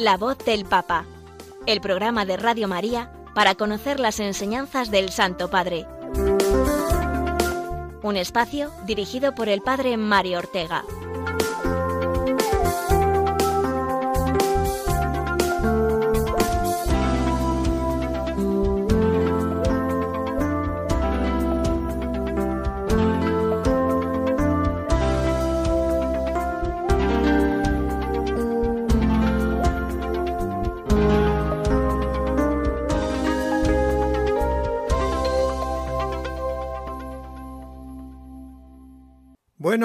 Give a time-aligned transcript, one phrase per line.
[0.00, 1.04] La voz del Papa,
[1.66, 5.86] el programa de Radio María para conocer las enseñanzas del Santo Padre.
[8.02, 10.84] Un espacio dirigido por el Padre Mario Ortega.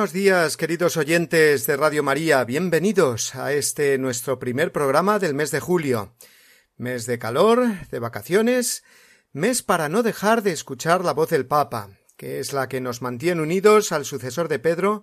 [0.06, 2.44] Buenos días, queridos oyentes de Radio María.
[2.44, 6.14] Bienvenidos a este nuestro primer programa del mes de julio.
[6.78, 8.84] Mes de calor, de vacaciones,
[9.32, 13.02] mes para no dejar de escuchar la voz del Papa, que es la que nos
[13.02, 15.02] mantiene unidos al sucesor de Pedro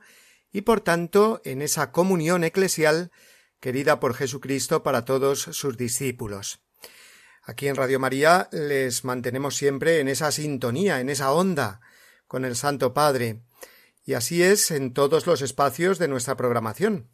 [0.52, 3.10] y por tanto en esa comunión eclesial
[3.58, 6.60] querida por Jesucristo para todos sus discípulos.
[7.42, 11.80] Aquí en Radio María les mantenemos siempre en esa sintonía, en esa onda
[12.28, 13.42] con el Santo Padre,
[14.04, 17.10] y así es en todos los espacios de nuestra programación.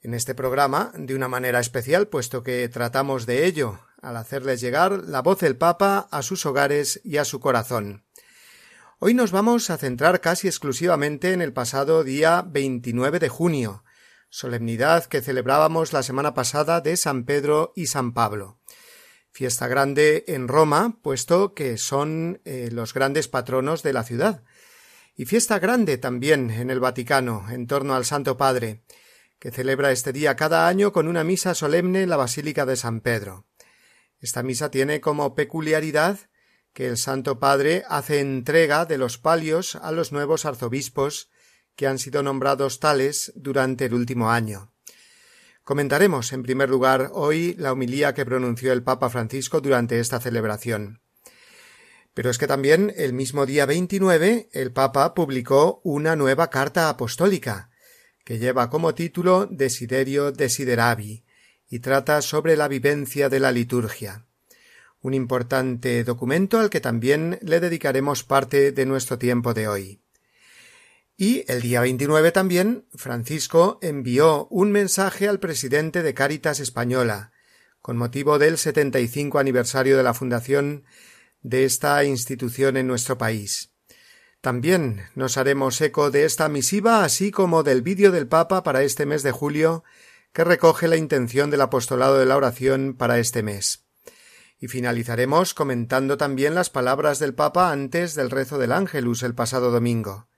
[0.00, 5.02] En este programa, de una manera especial, puesto que tratamos de ello, al hacerles llegar
[5.04, 8.04] la voz del Papa a sus hogares y a su corazón.
[8.98, 13.84] Hoy nos vamos a centrar casi exclusivamente en el pasado día 29 de junio,
[14.28, 18.58] solemnidad que celebrábamos la semana pasada de San Pedro y San Pablo.
[19.30, 24.44] Fiesta grande en Roma, puesto que son eh, los grandes patronos de la ciudad,
[25.16, 28.82] y fiesta grande también en el Vaticano, en torno al Santo Padre,
[29.38, 33.00] que celebra este día cada año con una misa solemne en la Basílica de San
[33.00, 33.46] Pedro.
[34.20, 36.18] Esta misa tiene como peculiaridad
[36.72, 41.30] que el Santo Padre hace entrega de los palios a los nuevos arzobispos
[41.76, 44.72] que han sido nombrados tales durante el último año.
[45.62, 51.03] Comentaremos, en primer lugar, hoy la homilía que pronunció el Papa Francisco durante esta celebración.
[52.14, 57.70] Pero es que también el mismo día 29 el Papa publicó una nueva carta apostólica,
[58.24, 61.24] que lleva como título Desiderio Desideravi,
[61.68, 64.26] y trata sobre la vivencia de la liturgia.
[65.00, 70.00] Un importante documento al que también le dedicaremos parte de nuestro tiempo de hoy.
[71.16, 77.32] Y el día 29 también Francisco envió un mensaje al presidente de Cáritas Española,
[77.82, 80.84] con motivo del 75 aniversario de la fundación
[81.44, 83.70] de esta institución en nuestro país.
[84.40, 89.06] También nos haremos eco de esta misiva, así como del vídeo del Papa para este
[89.06, 89.84] mes de julio,
[90.32, 93.84] que recoge la intención del apostolado de la oración para este mes.
[94.58, 99.70] Y finalizaremos comentando también las palabras del Papa antes del rezo del Ángelus el pasado
[99.70, 100.28] domingo.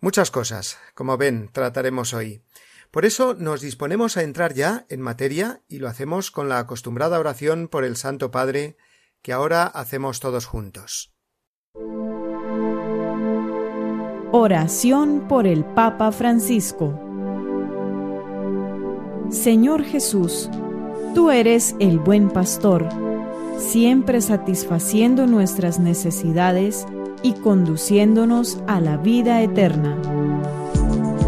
[0.00, 2.42] Muchas cosas, como ven, trataremos hoy.
[2.90, 7.18] Por eso nos disponemos a entrar ya en materia y lo hacemos con la acostumbrada
[7.18, 8.76] oración por el Santo Padre
[9.22, 11.12] que ahora hacemos todos juntos.
[14.32, 17.10] Oración por el Papa Francisco
[19.30, 20.50] Señor Jesús,
[21.14, 22.88] tú eres el buen pastor,
[23.58, 26.84] siempre satisfaciendo nuestras necesidades
[27.22, 29.96] y conduciéndonos a la vida eterna.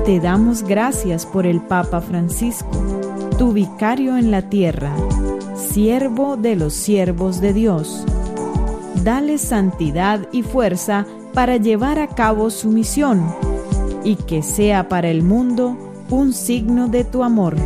[0.05, 2.73] Te damos gracias por el Papa Francisco,
[3.39, 4.93] tu vicario en la tierra
[5.63, 8.05] siervo de los siervos de Dios.
[9.03, 13.23] Dale santidad y fuerza para llevar a cabo su misión
[14.05, 15.77] y que sea para el mundo
[16.11, 17.57] un signo de tu amor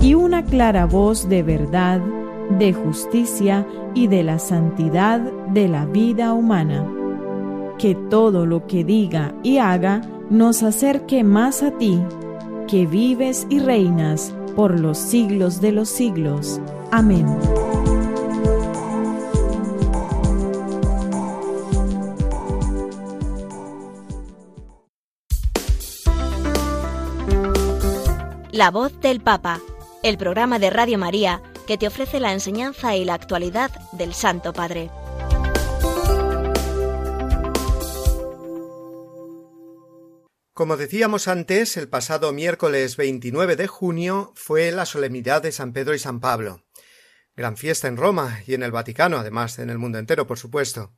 [0.00, 2.00] y una clara voz de verdad,
[2.58, 6.86] de justicia y de la santidad de la vida humana.
[7.78, 12.00] Que todo lo que diga y haga nos acerque más a ti,
[12.68, 16.60] que vives y reinas por los siglos de los siglos.
[16.90, 17.26] Amén.
[28.52, 29.60] La voz del Papa,
[30.02, 34.52] el programa de Radio María que te ofrece la enseñanza y la actualidad del Santo
[34.52, 34.90] Padre.
[40.54, 45.94] Como decíamos antes, el pasado miércoles 29 de junio fue la solemnidad de San Pedro
[45.94, 46.65] y San Pablo.
[47.36, 50.96] Gran fiesta en Roma y en el Vaticano, además en el mundo entero, por supuesto.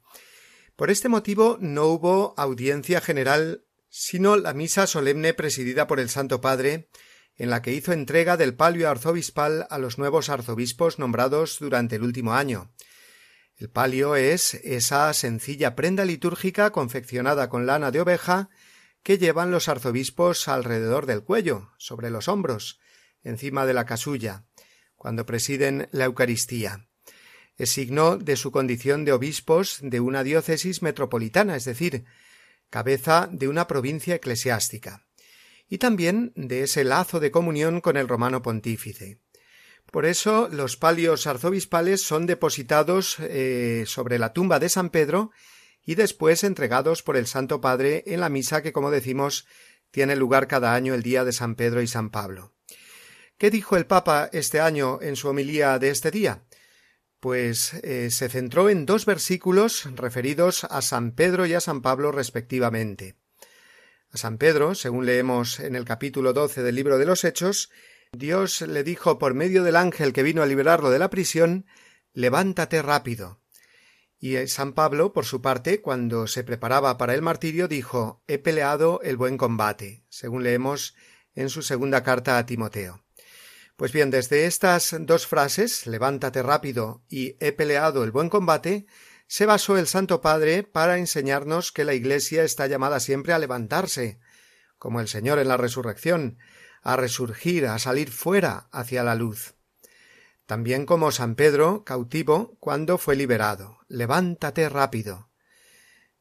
[0.77, 6.41] Por este motivo no hubo audiencia general, sino la misa solemne presidida por el Santo
[6.41, 6.91] Padre,
[7.35, 12.03] en la que hizo entrega del palio arzobispal a los nuevos arzobispos nombrados durante el
[12.03, 12.73] último año.
[13.57, 18.49] El palio es esa sencilla prenda litúrgica confeccionada con lana de oveja
[19.03, 22.79] que llevan los arzobispos alrededor del cuello, sobre los hombros,
[23.25, 24.48] encima de la casulla,
[24.99, 26.87] cuando presiden la Eucaristía.
[27.57, 32.05] Es signo de su condición de obispos de una diócesis metropolitana, es decir,
[32.71, 35.07] cabeza de una provincia eclesiástica,
[35.69, 39.19] y también de ese lazo de comunión con el romano pontífice.
[39.91, 45.31] Por eso los palios arzobispales son depositados eh, sobre la tumba de San Pedro
[45.83, 49.47] y después entregados por el Santo Padre en la misa que, como decimos,
[49.91, 52.53] tiene lugar cada año el día de San Pedro y San Pablo.
[53.39, 56.43] ¿Qué dijo el Papa este año en su homilía de este día?
[57.21, 62.11] Pues eh, se centró en dos versículos referidos a San Pedro y a San Pablo
[62.11, 63.15] respectivamente.
[64.11, 67.71] A San Pedro, según leemos en el capítulo doce del libro de los Hechos,
[68.11, 71.65] Dios le dijo por medio del ángel que vino a liberarlo de la prisión
[72.13, 73.41] Levántate rápido.
[74.19, 79.01] Y San Pablo, por su parte, cuando se preparaba para el martirio, dijo He peleado
[79.05, 80.97] el buen combate, según leemos
[81.37, 83.05] en su segunda carta a Timoteo.
[83.79, 88.85] Pues bien, desde estas dos frases, levántate rápido y he peleado el buen combate,
[89.27, 94.21] se basó el Santo Padre para enseñarnos que la Iglesia está llamada siempre a levantarse,
[94.77, 96.39] como el Señor en la resurrección,
[96.83, 99.55] a resurgir, a salir fuera hacia la luz
[100.49, 103.81] también como San Pedro, cautivo, cuando fue liberado.
[103.87, 105.29] Levántate rápido.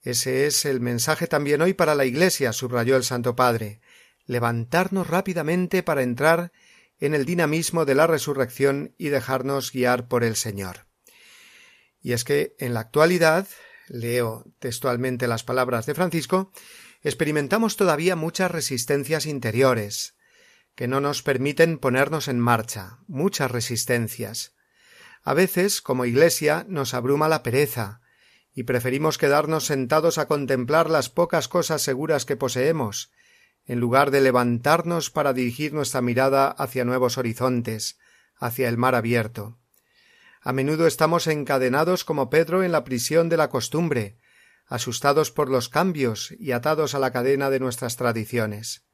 [0.02, 3.80] Ese es el mensaje también hoy para la Iglesia, subrayó el Santo Padre.
[4.26, 6.52] Levantarnos rápidamente para entrar
[7.00, 10.88] en el dinamismo de la resurrección y dejarnos guiar por el Señor.
[12.02, 13.48] Y es que en la actualidad,
[13.88, 16.52] leo textualmente las palabras de Francisco,
[17.04, 20.16] experimentamos todavía muchas resistencias interiores,
[20.76, 24.56] que no nos permiten ponernos en marcha, muchas resistencias.
[25.24, 28.02] A veces, como Iglesia, nos abruma la pereza,
[28.54, 33.12] y preferimos quedarnos sentados a contemplar las pocas cosas seguras que poseemos,
[33.68, 38.00] en lugar de levantarnos para dirigir nuestra mirada hacia nuevos horizontes,
[38.38, 39.60] hacia el mar abierto.
[40.42, 44.18] A menudo estamos encadenados como Pedro en la prisión de la costumbre,
[44.66, 48.88] asustados por los cambios y atados a la cadena de nuestras tradiciones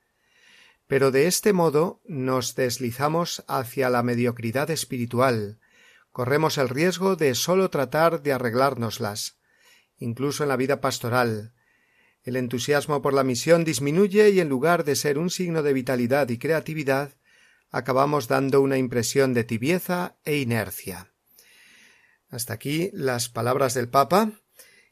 [0.88, 5.60] pero de este modo nos deslizamos hacia la mediocridad espiritual,
[6.12, 9.40] corremos el riesgo de sólo tratar de arreglárnoslas,
[9.98, 11.54] incluso en la vida pastoral.
[12.24, 16.30] El entusiasmo por la misión disminuye y en lugar de ser un signo de vitalidad
[16.30, 17.12] y creatividad,
[17.70, 21.12] acabamos dando una impresión de tibieza e inercia.
[22.30, 24.32] Hasta aquí las palabras del Papa,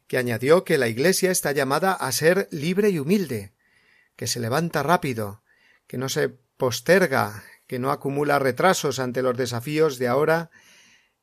[0.07, 3.53] que añadió que la Iglesia está llamada a ser libre y humilde,
[4.17, 5.41] que se levanta rápido,
[5.87, 10.51] que no se posterga, que no acumula retrasos ante los desafíos de ahora,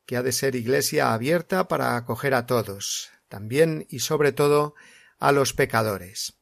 [0.06, 4.74] que ha de ser Iglesia abierta para acoger a todos, también y sobre todo
[5.18, 6.38] a los pecadores.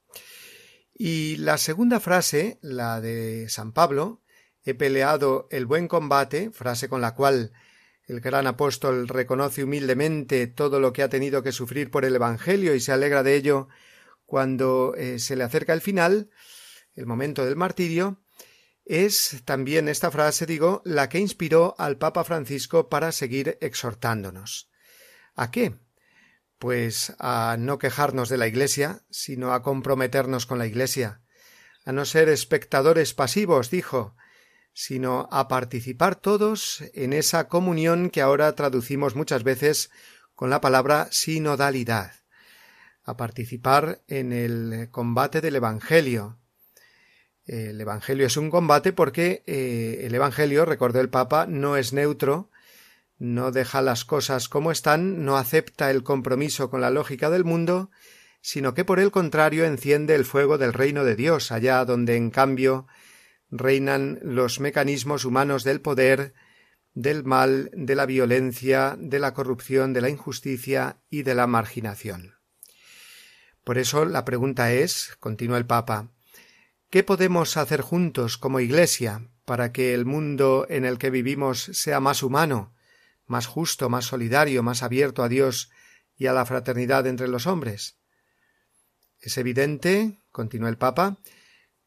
[0.95, 4.23] Y la segunda frase, la de San Pablo,
[4.65, 7.53] he peleado el buen combate, frase con la cual
[8.07, 12.75] el gran apóstol reconoce humildemente todo lo que ha tenido que sufrir por el Evangelio
[12.75, 13.69] y se alegra de ello
[14.25, 16.31] cuando eh, se le acerca el final,
[16.95, 18.23] el momento del martirio,
[18.85, 24.71] es también esta frase, digo, la que inspiró al Papa Francisco para seguir exhortándonos.
[25.35, 25.75] ¿A qué?
[26.59, 31.21] Pues a no quejarnos de la Iglesia, sino a comprometernos con la Iglesia,
[31.85, 34.17] a no ser espectadores pasivos, dijo,
[34.73, 39.91] sino a participar todos en esa comunión que ahora traducimos muchas veces
[40.35, 42.13] con la palabra sinodalidad,
[43.05, 46.39] a participar en el combate del Evangelio,
[47.47, 52.51] el Evangelio es un combate porque eh, el Evangelio, recordó el Papa, no es neutro,
[53.19, 57.91] no deja las cosas como están, no acepta el compromiso con la lógica del mundo,
[58.41, 62.31] sino que por el contrario enciende el fuego del reino de Dios, allá donde en
[62.31, 62.87] cambio
[63.51, 66.35] reinan los mecanismos humanos del poder,
[66.95, 72.35] del mal, de la violencia, de la corrupción, de la injusticia y de la marginación.
[73.65, 76.11] Por eso la pregunta es, continúa el Papa,
[76.89, 81.99] ¿Qué podemos hacer juntos como Iglesia para que el mundo en el que vivimos sea
[81.99, 82.76] más humano,
[83.27, 85.71] más justo, más solidario, más abierto a Dios
[86.17, 87.99] y a la fraternidad entre los hombres?
[89.21, 91.19] Es evidente, continuó el Papa,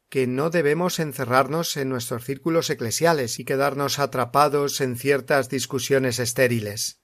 [0.08, 7.00] que no debemos encerrarnos en nuestros círculos eclesiales y quedarnos atrapados en ciertas discusiones estériles.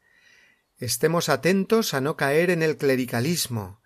[0.78, 3.80] Estemos atentos a no caer en el clericalismo.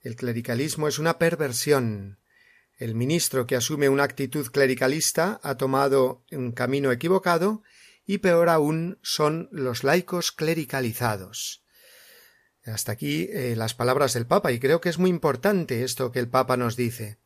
[0.00, 2.18] El clericalismo es una perversión,
[2.78, 7.64] el ministro que asume una actitud clericalista ha tomado un camino equivocado
[8.08, 11.62] y peor aún son los laicos clericalizados.
[12.64, 16.18] Hasta aquí eh, las palabras del Papa y creo que es muy importante esto que
[16.18, 17.18] el Papa nos dice,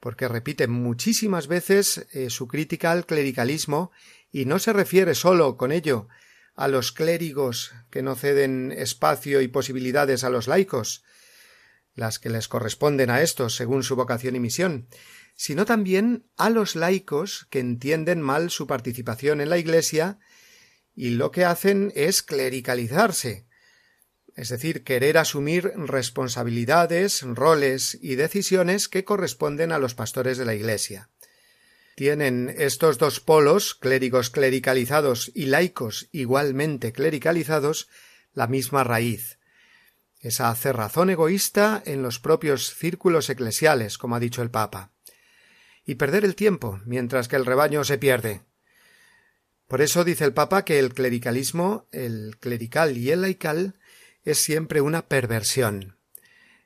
[0.00, 3.92] porque repite muchísimas veces eh, su crítica al clericalismo
[4.32, 6.08] y no se refiere sólo con ello
[6.54, 11.04] a los clérigos que no ceden espacio y posibilidades a los laicos,
[11.94, 14.88] las que les corresponden a estos según su vocación y misión,
[15.36, 20.18] sino también a los laicos que entienden mal su participación en la Iglesia
[20.94, 23.46] y lo que hacen es clericalizarse,
[24.34, 30.54] es decir, querer asumir responsabilidades, roles y decisiones que corresponden a los pastores de la
[30.54, 31.10] Iglesia.
[31.96, 37.88] Tienen estos dos polos, clérigos clericalizados y laicos igualmente clericalizados,
[38.32, 39.38] la misma raíz,
[40.20, 44.92] esa cerrazón egoísta en los propios círculos eclesiales, como ha dicho el Papa,
[45.86, 48.42] y perder el tiempo mientras que el rebaño se pierde.
[49.68, 53.76] Por eso dice el Papa que el clericalismo, el clerical y el laical,
[54.24, 55.96] es siempre una perversión.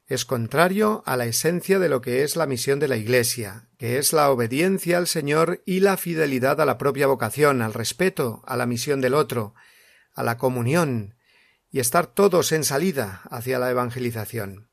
[0.06, 3.98] Es contrario a la esencia de lo que es la misión de la Iglesia, que
[3.98, 8.56] es la obediencia al Señor y la fidelidad a la propia vocación, al respeto, a
[8.56, 9.54] la misión del otro,
[10.14, 11.14] a la comunión,
[11.70, 14.69] y estar todos en salida hacia la evangelización.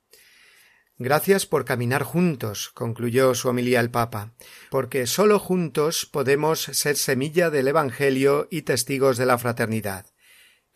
[0.99, 4.33] Gracias por caminar juntos, concluyó su homilía el Papa,
[4.71, 10.07] porque sólo juntos podemos ser semilla del Evangelio y testigos de la fraternidad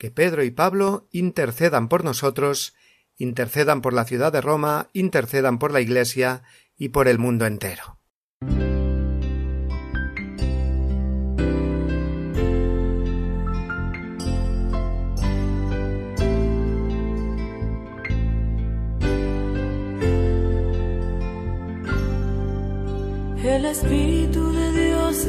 [0.01, 2.73] que Pedro y Pablo intercedan por nosotros,
[3.17, 6.41] intercedan por la ciudad de Roma, intercedan por la Iglesia
[6.75, 8.00] y por el mundo entero.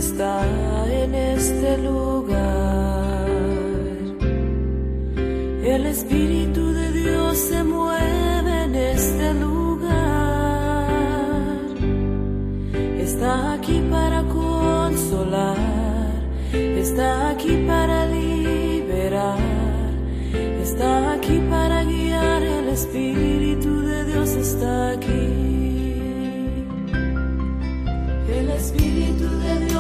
[0.02, 0.44] Está
[1.04, 3.28] en este lugar.
[5.75, 10.88] El Espíritu de Dios se mueve en este lugar.
[13.06, 15.56] Está aquí para consolar,
[16.52, 19.38] está aquí para liberar,
[20.66, 22.42] está aquí para guiar.
[22.42, 23.51] El Espíritu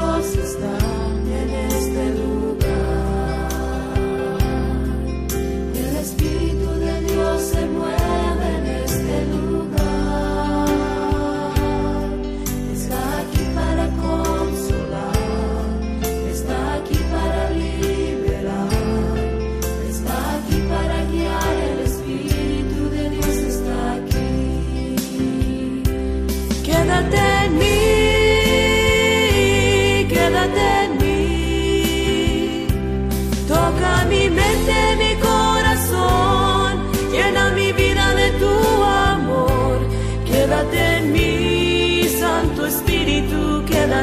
[0.02, 0.81] de Dios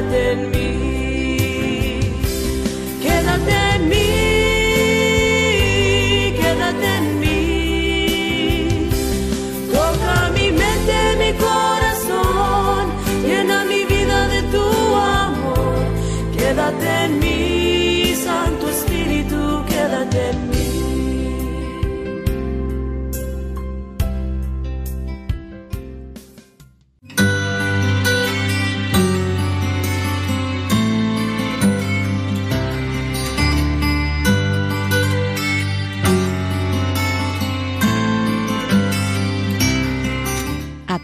[0.01, 1.99] en mí,
[3.01, 4.09] quédate en mí,
[6.39, 8.89] quédate en mí,
[9.73, 12.83] toca mi mente, mi corazón,
[13.27, 14.65] llena mi vida de tu
[14.95, 15.79] amor,
[16.37, 20.58] quédate en mí, Santo Espíritu, quédate en mí.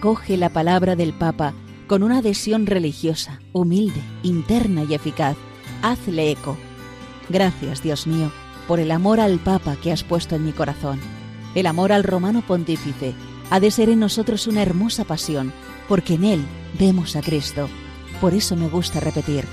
[0.05, 1.55] Acoge la palabra del Papa
[1.88, 5.35] con una adhesión religiosa, humilde, interna y eficaz.
[5.81, 6.57] Hazle eco.
[7.27, 8.31] Gracias, Dios mío,
[8.67, 11.00] por el amor al Papa que has puesto en mi corazón.
[11.55, 13.15] El amor al romano pontífice
[13.50, 15.51] ha de ser en nosotros una hermosa pasión,
[15.89, 16.45] porque en él
[16.77, 17.67] vemos a Cristo.
[18.21, 19.45] Por eso me gusta repetir,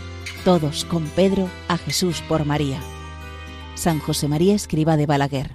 [0.44, 2.78] todos con Pedro, a Jesús por María.
[3.74, 5.52] San José María Escriba de Balaguer.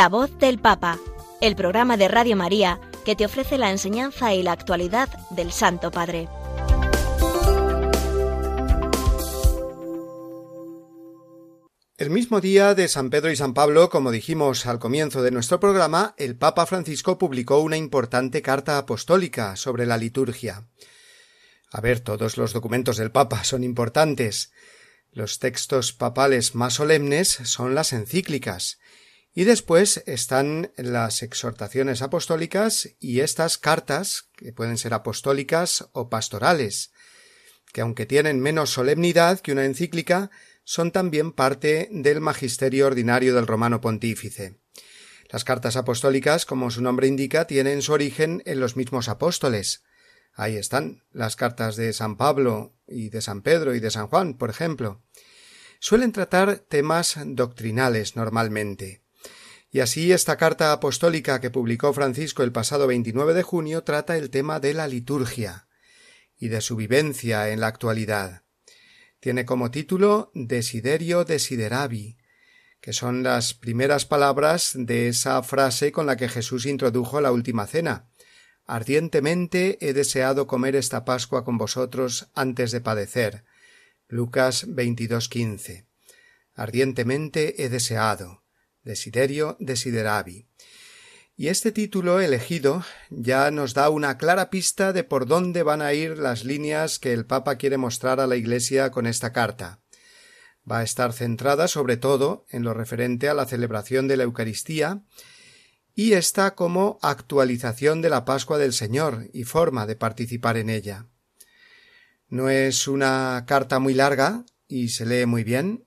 [0.00, 0.98] La voz del Papa,
[1.42, 5.90] el programa de Radio María que te ofrece la enseñanza y la actualidad del Santo
[5.90, 6.26] Padre.
[11.98, 15.60] El mismo día de San Pedro y San Pablo, como dijimos al comienzo de nuestro
[15.60, 20.66] programa, el Papa Francisco publicó una importante carta apostólica sobre la liturgia.
[21.70, 24.50] A ver, todos los documentos del Papa son importantes.
[25.12, 28.78] Los textos papales más solemnes son las encíclicas,
[29.32, 36.92] Y después están las exhortaciones apostólicas y estas cartas, que pueden ser apostólicas o pastorales,
[37.72, 40.30] que aunque tienen menos solemnidad que una encíclica,
[40.64, 44.60] son también parte del magisterio ordinario del romano pontífice.
[45.28, 49.84] Las cartas apostólicas, como su nombre indica, tienen su origen en los mismos apóstoles.
[50.34, 54.36] Ahí están las cartas de San Pablo y de San Pedro y de San Juan,
[54.36, 55.02] por ejemplo.
[55.78, 59.02] Suelen tratar temas doctrinales normalmente.
[59.72, 64.30] Y así esta carta apostólica que publicó Francisco el pasado 29 de junio trata el
[64.30, 65.68] tema de la liturgia
[66.36, 68.42] y de su vivencia en la actualidad.
[69.20, 72.16] Tiene como título Desiderio desideravi,
[72.80, 77.66] que son las primeras palabras de esa frase con la que Jesús introdujo la última
[77.66, 78.08] cena.
[78.66, 83.44] Ardientemente he deseado comer esta Pascua con vosotros antes de padecer.
[84.08, 85.86] Lucas 22:15.
[86.54, 88.39] Ardientemente he deseado.
[88.82, 90.46] Desiderio desideravi.
[91.36, 95.94] Y este título elegido ya nos da una clara pista de por dónde van a
[95.94, 99.80] ir las líneas que el Papa quiere mostrar a la Iglesia con esta carta.
[100.70, 105.02] Va a estar centrada sobre todo en lo referente a la celebración de la Eucaristía
[105.94, 111.06] y está como actualización de la Pascua del Señor y forma de participar en ella.
[112.28, 115.86] No es una carta muy larga y se lee muy bien,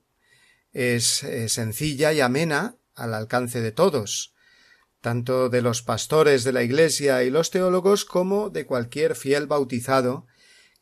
[0.72, 4.34] es eh, sencilla y amena al alcance de todos,
[5.00, 10.26] tanto de los pastores de la Iglesia y los teólogos como de cualquier fiel bautizado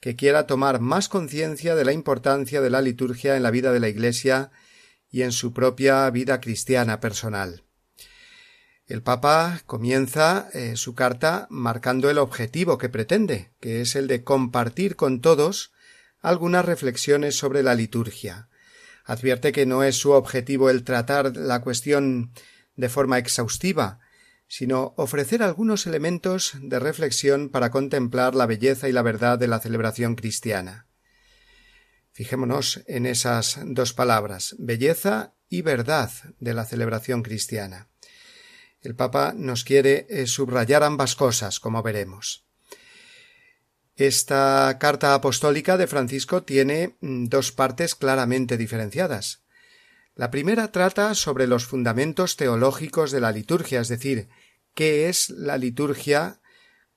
[0.00, 3.80] que quiera tomar más conciencia de la importancia de la liturgia en la vida de
[3.80, 4.50] la Iglesia
[5.10, 7.64] y en su propia vida cristiana personal.
[8.86, 14.24] El Papa comienza eh, su carta marcando el objetivo que pretende, que es el de
[14.24, 15.72] compartir con todos
[16.20, 18.48] algunas reflexiones sobre la liturgia.
[19.12, 22.32] Advierte que no es su objetivo el tratar la cuestión
[22.76, 24.00] de forma exhaustiva,
[24.48, 29.60] sino ofrecer algunos elementos de reflexión para contemplar la belleza y la verdad de la
[29.60, 30.86] celebración cristiana.
[32.12, 37.90] Fijémonos en esas dos palabras, belleza y verdad de la celebración cristiana.
[38.80, 42.46] El Papa nos quiere eh, subrayar ambas cosas, como veremos.
[43.96, 49.42] Esta carta apostólica de Francisco tiene mm, dos partes claramente diferenciadas.
[50.14, 54.28] La primera trata sobre los fundamentos teológicos de la liturgia, es decir,
[54.74, 56.40] qué es la liturgia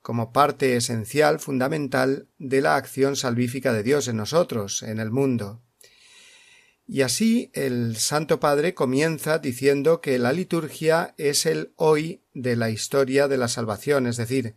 [0.02, 5.64] como parte esencial, fundamental de la acción salvífica de Dios en nosotros, en el mundo.
[6.88, 12.70] Y así el Santo Padre comienza diciendo que la liturgia es el hoy de la
[12.70, 14.56] historia de la salvación, es decir,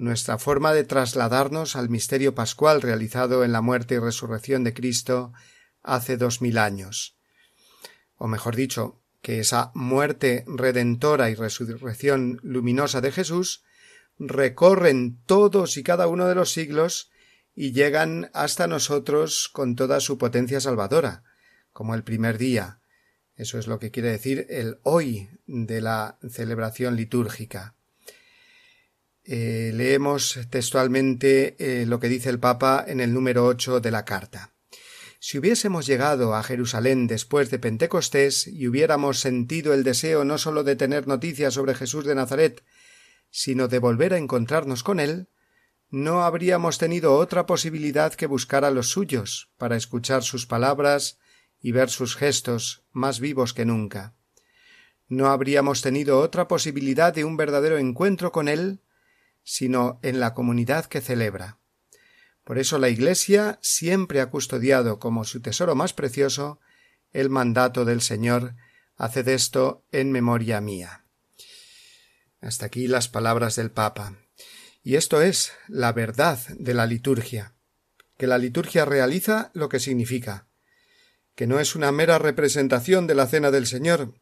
[0.00, 5.32] nuestra forma de trasladarnos al misterio pascual realizado en la muerte y resurrección de Cristo
[5.82, 7.18] hace dos mil años.
[8.16, 13.62] O mejor dicho, que esa muerte redentora y resurrección luminosa de Jesús
[14.18, 17.10] recorren todos y cada uno de los siglos
[17.54, 21.24] y llegan hasta nosotros con toda su potencia salvadora,
[21.72, 22.80] como el primer día.
[23.36, 27.74] Eso es lo que quiere decir el hoy de la celebración litúrgica.
[29.24, 34.04] Eh, leemos textualmente eh, lo que dice el Papa en el número ocho de la
[34.04, 34.54] carta.
[35.18, 40.64] Si hubiésemos llegado a Jerusalén después de Pentecostés y hubiéramos sentido el deseo no sólo
[40.64, 42.64] de tener noticias sobre Jesús de Nazaret,
[43.30, 45.28] sino de volver a encontrarnos con él,
[45.90, 51.18] no habríamos tenido otra posibilidad que buscar a los suyos, para escuchar sus palabras
[51.60, 54.14] y ver sus gestos más vivos que nunca.
[55.08, 58.80] No habríamos tenido otra posibilidad de un verdadero encuentro con él,
[59.52, 61.58] sino en la comunidad que celebra.
[62.44, 66.60] Por eso la Iglesia siempre ha custodiado como su tesoro más precioso
[67.12, 68.54] el mandato del Señor
[68.96, 71.04] Haced esto en memoria mía.
[72.40, 74.18] Hasta aquí las palabras del Papa.
[74.84, 77.56] Y esto es la verdad de la liturgia,
[78.18, 80.46] que la liturgia realiza lo que significa,
[81.34, 84.14] que no es una mera representación de la cena del Señor,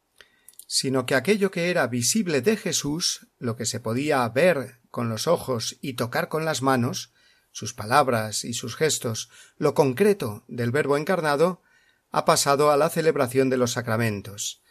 [0.66, 5.26] sino que aquello que era visible de Jesús, lo que se podía ver con los
[5.26, 7.12] ojos y tocar con las manos,
[7.52, 11.62] sus palabras y sus gestos, lo concreto del Verbo encarnado,
[12.10, 14.62] ha pasado a la celebración de los sacramentos,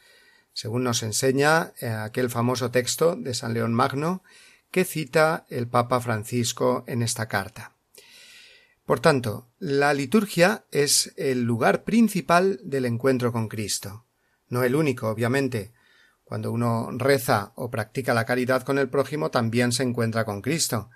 [0.54, 4.24] según nos enseña eh, aquel famoso texto de San León Magno
[4.72, 7.76] que cita el Papa Francisco en esta carta.
[8.86, 14.06] Por tanto, la liturgia es el lugar principal del encuentro con Cristo.
[14.48, 15.74] No el único, obviamente.
[16.28, 20.90] Cuando uno reza o practica la caridad con el prójimo también se encuentra con Cristo,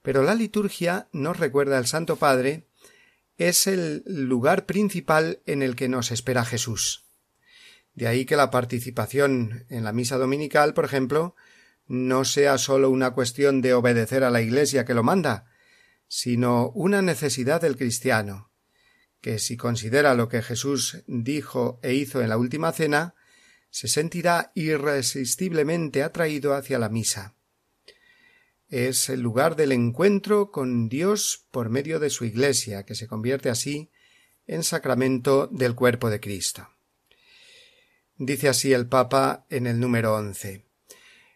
[0.00, 2.68] pero la liturgia, nos recuerda el Santo Padre,
[3.36, 7.04] es el lugar principal en el que nos espera Jesús.
[7.94, 11.34] De ahí que la participación en la misa dominical, por ejemplo,
[11.88, 15.46] no sea sólo una cuestión de obedecer a la Iglesia que lo manda,
[16.06, 18.52] sino una necesidad del cristiano,
[19.20, 23.16] que si considera lo que Jesús dijo e hizo en la última cena,
[23.70, 27.34] se sentirá irresistiblemente atraído hacia la misa.
[28.68, 33.50] Es el lugar del encuentro con Dios por medio de su Iglesia, que se convierte
[33.50, 33.90] así
[34.46, 36.68] en sacramento del cuerpo de Cristo.
[38.16, 40.66] Dice así el Papa en el número once.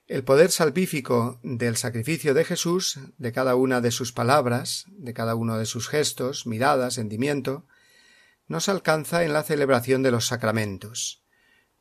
[0.07, 5.35] El poder salvífico del sacrificio de Jesús, de cada una de sus palabras, de cada
[5.35, 7.67] uno de sus gestos, miradas, sentimiento,
[8.47, 11.24] nos alcanza en la celebración de los sacramentos.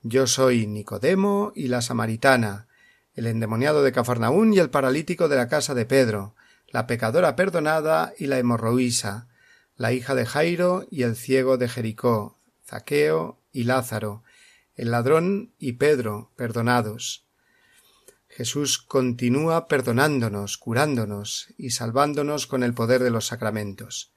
[0.06, 2.68] Yo soy Nicodemo y la samaritana,
[3.14, 6.36] el endemoniado de Cafarnaún y el paralítico de la casa de Pedro,
[6.68, 9.30] la pecadora perdonada y la hemorroísa,
[9.78, 12.38] la hija de Jairo y el ciego de Jericó,
[12.68, 14.24] Zaqueo y Lázaro,
[14.76, 17.26] el ladrón y Pedro, perdonados.
[18.28, 24.12] Jesús continúa perdonándonos, curándonos y salvándonos con el poder de los sacramentos.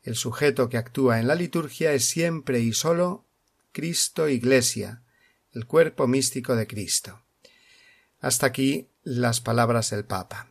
[0.00, 3.26] El sujeto que actúa en la liturgia es siempre y sólo
[3.72, 5.02] Cristo Iglesia,
[5.58, 7.20] el cuerpo místico de Cristo.
[8.20, 10.46] Hasta aquí las palabras del Papa.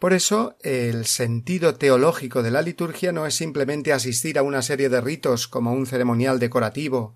[0.00, 4.88] Por eso, el sentido teológico de la liturgia no es simplemente asistir a una serie
[4.88, 7.14] de ritos como un ceremonial decorativo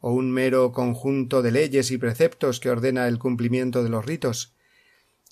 [0.00, 4.52] o un mero conjunto de leyes y preceptos que ordena el cumplimiento de los ritos.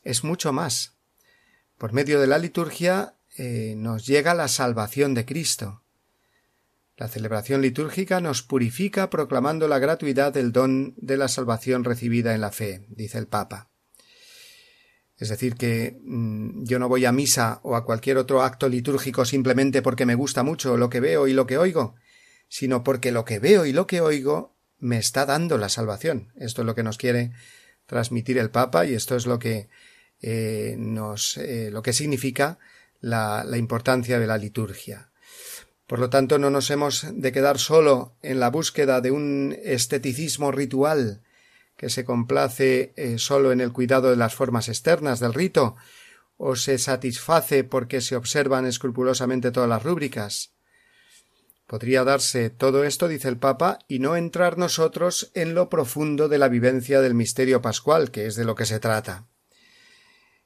[0.05, 0.95] Es mucho más.
[1.77, 5.83] Por medio de la liturgia eh, nos llega la salvación de Cristo.
[6.99, 12.41] La celebración litúrgica nos purifica proclamando la gratuidad del don de la salvación recibida en
[12.41, 13.71] la fe, dice el Papa.
[15.17, 19.25] Es decir, que mm, yo no voy a misa o a cualquier otro acto litúrgico
[19.25, 21.95] simplemente porque me gusta mucho lo que veo y lo que oigo,
[22.49, 26.33] sino porque lo que veo y lo que oigo me está dando la salvación.
[26.35, 27.31] Esto es lo que nos quiere
[27.87, 29.69] transmitir el Papa y esto es lo que
[30.21, 32.59] eh, nos eh, lo que significa
[33.01, 35.13] la importancia de la liturgia.
[35.89, 40.53] Por lo tanto, no nos hemos de quedar solo en la búsqueda de un esteticismo
[40.53, 41.23] ritual
[41.79, 45.77] que se complace eh, solo en el cuidado de las formas externas del rito,
[46.37, 50.51] o se satisface porque se observan escrupulosamente todas las rúbricas.
[51.67, 56.39] Podría darse todo esto, dice el Papa, y no entrar nosotros en lo profundo de
[56.39, 59.27] la vivencia del misterio pascual, que es de lo que se trata.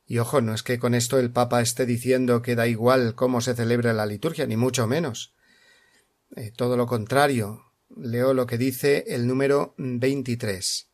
[0.07, 3.41] Y ojo, no es que con esto el Papa esté diciendo que da igual cómo
[3.41, 5.35] se celebra la liturgia, ni mucho menos.
[6.37, 7.73] Eh, todo lo contrario.
[7.95, 10.89] Leo lo que dice el número 23.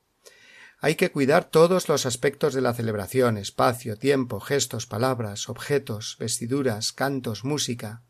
[0.80, 6.92] Hay que cuidar todos los aspectos de la celebración, espacio, tiempo, gestos, palabras, objetos, vestiduras,
[6.92, 8.02] cantos, música,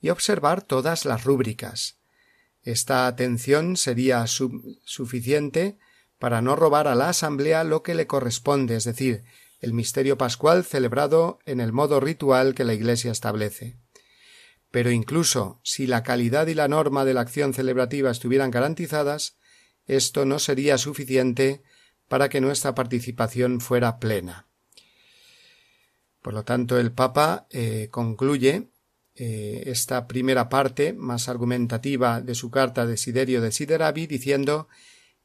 [0.00, 1.98] y observar todas las rúbricas.
[2.62, 5.78] Esta atención sería suficiente
[6.18, 9.24] para no robar a la asamblea lo que le corresponde, es decir,
[9.60, 13.78] el misterio pascual celebrado en el modo ritual que la Iglesia establece.
[14.70, 19.38] Pero incluso si la calidad y la norma de la acción celebrativa estuvieran garantizadas,
[19.86, 21.62] esto no sería suficiente
[22.08, 24.48] para que nuestra participación fuera plena.
[26.22, 28.70] Por lo tanto, el Papa eh, concluye
[29.14, 34.68] eh, esta primera parte más argumentativa de su carta de Siderio de Siderabi diciendo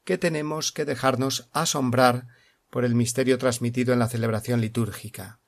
[0.04, 2.28] que tenemos que dejarnos asombrar
[2.70, 5.40] por el misterio transmitido en la celebración litúrgica,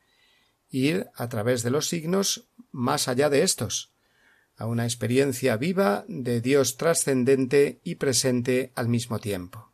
[0.68, 3.92] ir a través de los signos más allá de estos,
[4.56, 9.72] a una experiencia viva de Dios trascendente y presente al mismo tiempo.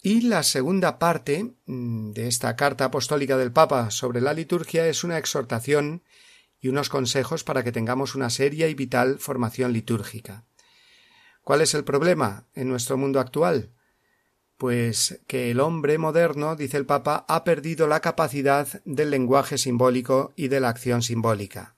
[0.00, 5.02] Y la segunda parte mm, de esta carta apostólica del Papa sobre la liturgia es
[5.02, 6.02] una exhortación
[6.60, 10.44] y unos consejos para que tengamos una seria y vital formación litúrgica.
[11.42, 13.72] ¿Cuál es el problema en nuestro mundo actual?
[14.58, 20.32] Pues que el hombre moderno, dice el Papa, ha perdido la capacidad del lenguaje simbólico
[20.34, 21.76] y de la acción simbólica.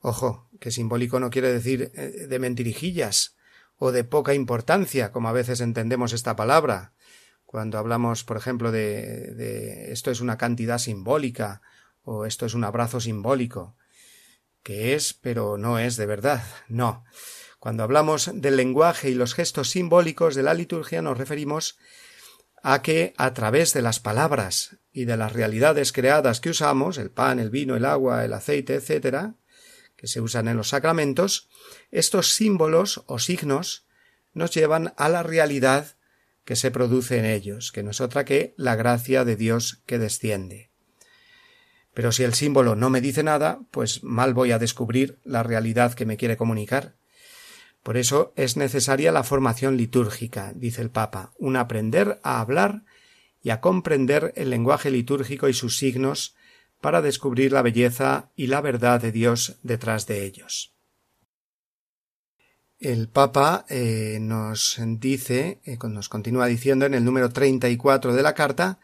[0.00, 3.36] Ojo, que simbólico no quiere decir eh, de mentirijillas
[3.78, 6.92] o de poca importancia, como a veces entendemos esta palabra,
[7.46, 11.62] cuando hablamos, por ejemplo, de, de esto es una cantidad simbólica
[12.02, 13.74] o esto es un abrazo simbólico,
[14.62, 17.04] que es, pero no es de verdad, no.
[17.64, 21.78] Cuando hablamos del lenguaje y los gestos simbólicos de la liturgia nos referimos
[22.62, 27.10] a que a través de las palabras y de las realidades creadas que usamos, el
[27.10, 29.36] pan, el vino, el agua, el aceite, etcétera,
[29.96, 31.48] que se usan en los sacramentos,
[31.90, 33.86] estos símbolos o signos
[34.34, 35.96] nos llevan a la realidad
[36.44, 39.98] que se produce en ellos, que no es otra que la gracia de Dios que
[39.98, 40.68] desciende.
[41.94, 45.94] Pero si el símbolo no me dice nada, pues mal voy a descubrir la realidad
[45.94, 46.96] que me quiere comunicar.
[47.84, 52.82] Por eso es necesaria la formación litúrgica, dice el Papa, un aprender a hablar
[53.42, 56.34] y a comprender el lenguaje litúrgico y sus signos
[56.80, 60.74] para descubrir la belleza y la verdad de Dios detrás de ellos.
[62.80, 68.34] El Papa eh, nos dice, eh, nos continúa diciendo en el número 34 de la
[68.34, 68.80] carta,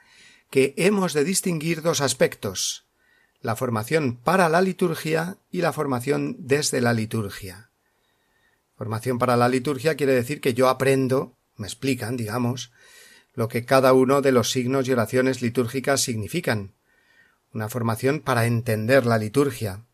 [0.50, 2.86] que hemos de distinguir dos aspectos,
[3.40, 7.69] la formación para la liturgia y la formación desde la liturgia.
[8.80, 12.72] Formación para la liturgia quiere decir que yo aprendo, me explican, digamos,
[13.34, 16.72] lo que cada uno de los signos y oraciones litúrgicas significan.
[17.52, 19.84] Una formación para entender la liturgia.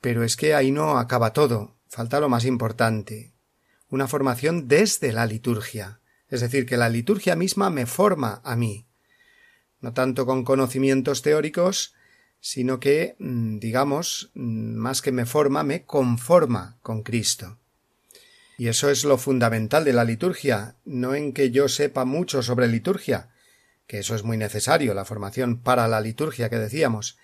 [0.00, 3.34] Pero es que ahí no acaba todo, falta lo más importante.
[3.88, 6.00] Una formación desde la liturgia.
[6.28, 8.88] Es decir, que la liturgia misma me forma a mí.
[9.80, 11.94] No tanto con conocimientos teóricos,
[12.40, 17.58] sino que, mm, digamos, mm, más que me forma, me conforma con Cristo.
[18.58, 22.68] Y eso es lo fundamental de la liturgia, no en que yo sepa mucho sobre
[22.68, 23.30] liturgia,
[23.86, 27.18] que eso es muy necesario, la formación para la liturgia que decíamos,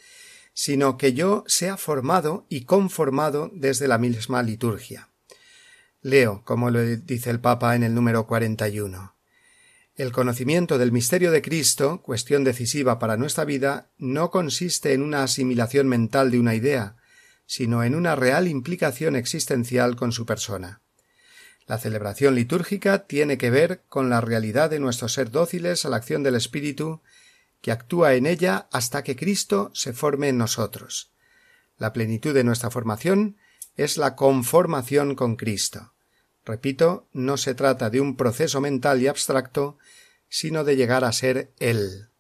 [0.55, 5.09] sino que yo sea formado y conformado desde la misma liturgia.
[6.03, 9.15] Leo, como lo dice el Papa en el número 41.
[9.95, 15.23] El conocimiento del misterio de Cristo, cuestión decisiva para nuestra vida, no consiste en una
[15.23, 16.97] asimilación mental de una idea,
[17.47, 20.81] sino en una real implicación existencial con su persona.
[21.73, 25.97] La celebración litúrgica tiene que ver con la realidad de nuestro ser dóciles a la
[25.97, 27.01] acción del Espíritu
[27.63, 31.13] que actúa en ella hasta que Cristo se forme en nosotros.
[31.79, 33.39] La plenitud de nuestra formación
[33.75, 35.95] es la conformación con Cristo.
[36.45, 39.79] Repito, no se trata de un proceso mental y abstracto,
[40.29, 42.11] sino de llegar a ser Él.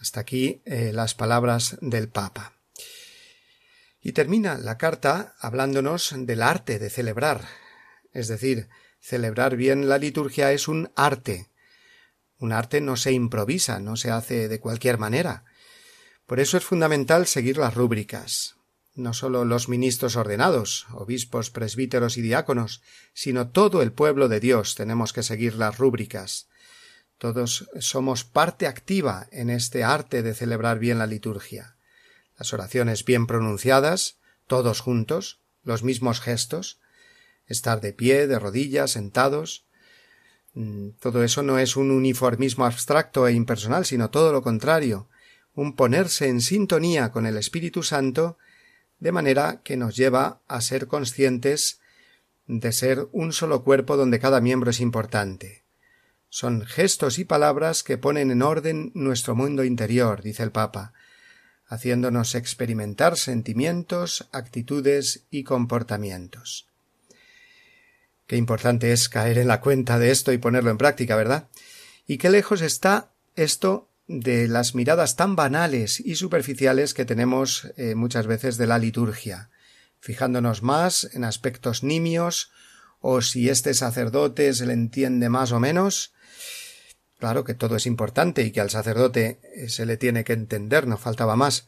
[0.00, 2.54] Hasta aquí eh, las palabras del Papa.
[4.02, 7.46] Y termina la carta hablándonos del arte de celebrar,
[8.14, 8.68] es decir,
[9.00, 11.50] celebrar bien la liturgia es un arte.
[12.38, 15.44] Un arte no se improvisa, no se hace de cualquier manera.
[16.26, 18.56] Por eso es fundamental seguir las rúbricas.
[18.94, 22.80] No sólo los ministros ordenados, obispos, presbíteros y diáconos,
[23.12, 26.48] sino todo el pueblo de Dios tenemos que seguir las rúbricas.
[27.18, 31.76] Todos somos parte activa en este arte de celebrar bien la liturgia.
[32.38, 36.78] Las oraciones bien pronunciadas, todos juntos, los mismos gestos,
[37.46, 39.66] estar de pie, de rodillas, sentados.
[40.54, 45.08] Mm, todo eso no es un uniformismo abstracto e impersonal, sino todo lo contrario,
[45.54, 48.38] un ponerse en sintonía con el Espíritu Santo,
[48.98, 51.80] de manera que nos lleva a ser conscientes
[52.46, 55.64] de ser un solo cuerpo donde cada miembro es importante.
[56.28, 60.92] Son gestos y palabras que ponen en orden nuestro mundo interior, dice el Papa,
[61.66, 66.66] haciéndonos experimentar sentimientos, actitudes y comportamientos.
[68.26, 71.48] Qué importante es caer en la cuenta de esto y ponerlo en práctica, ¿verdad?
[72.06, 77.94] Y qué lejos está esto de las miradas tan banales y superficiales que tenemos eh,
[77.94, 79.50] muchas veces de la liturgia,
[80.00, 82.50] fijándonos más en aspectos nimios
[83.00, 86.12] o si este sacerdote se le entiende más o menos.
[87.18, 90.86] Claro que todo es importante y que al sacerdote eh, se le tiene que entender,
[90.86, 91.66] no faltaba más.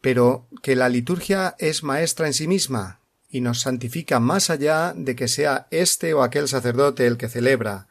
[0.00, 3.00] Pero que la liturgia es maestra en sí misma,
[3.36, 7.86] y nos santifica más allá de que sea este o aquel sacerdote el que celebra,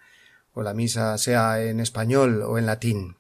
[0.54, 3.18] o la misa sea en español o en latín.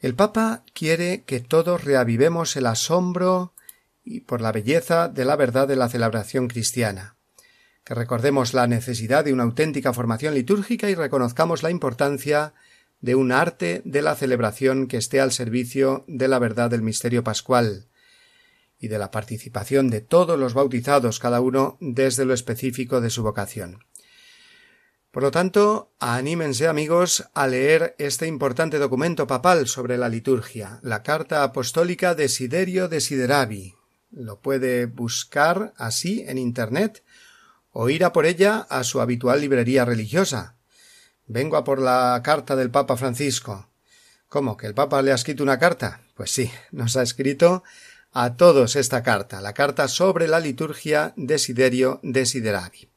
[0.00, 3.54] El Papa quiere que todos reavivemos el asombro
[4.02, 7.14] y por la belleza de la verdad de la celebración cristiana,
[7.84, 12.54] que recordemos la necesidad de una auténtica formación litúrgica y reconozcamos la importancia
[13.00, 17.22] de un arte de la celebración que esté al servicio de la verdad del misterio
[17.22, 17.86] pascual,
[18.80, 23.22] y de la participación de todos los bautizados, cada uno desde lo específico de su
[23.22, 23.84] vocación.
[25.10, 31.02] Por lo tanto, anímense amigos a leer este importante documento papal sobre la liturgia, la
[31.02, 33.74] Carta Apostólica de Siderio Desideravi.
[34.12, 37.02] Lo puede buscar así en Internet
[37.72, 40.56] o ir a por ella a su habitual librería religiosa.
[41.26, 43.68] Vengo a por la carta del Papa Francisco.
[44.28, 44.56] ¿Cómo?
[44.56, 46.02] ¿Que el Papa le ha escrito una carta?
[46.14, 47.64] Pues sí, nos ha escrito
[48.12, 52.88] a todos esta carta, la carta sobre la liturgia Desiderio Desideravi.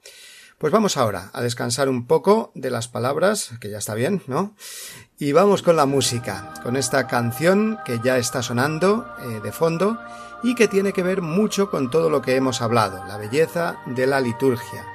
[0.57, 4.55] Pues vamos ahora a descansar un poco de las palabras, que ya está bien, ¿no?
[5.19, 9.99] Y vamos con la música, con esta canción que ya está sonando eh, de fondo
[10.41, 14.07] y que tiene que ver mucho con todo lo que hemos hablado, la belleza de
[14.07, 14.85] la liturgia,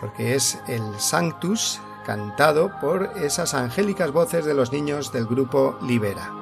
[0.00, 6.39] porque es el Sanctus cantado por esas angélicas voces de los niños del grupo Libera.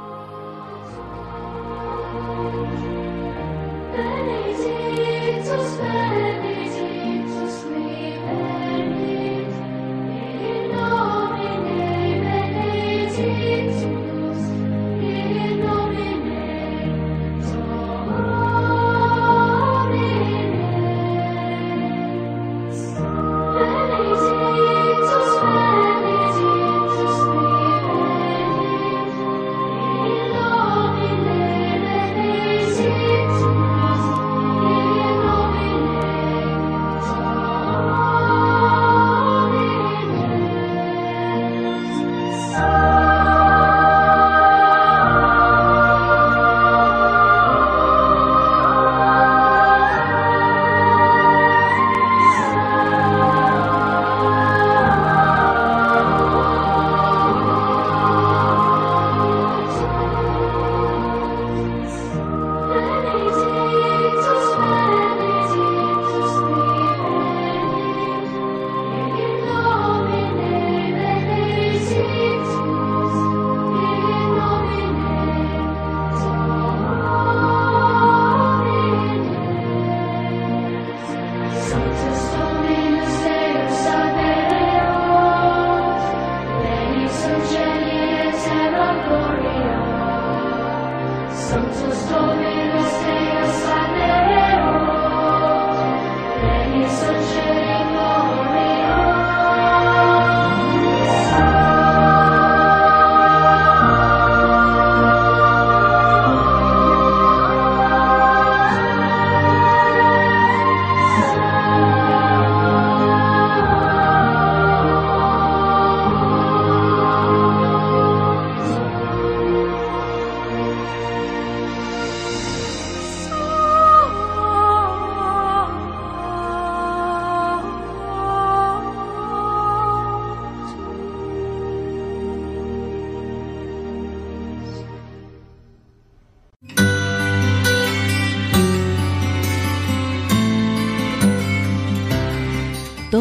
[96.88, 97.47] sunshine.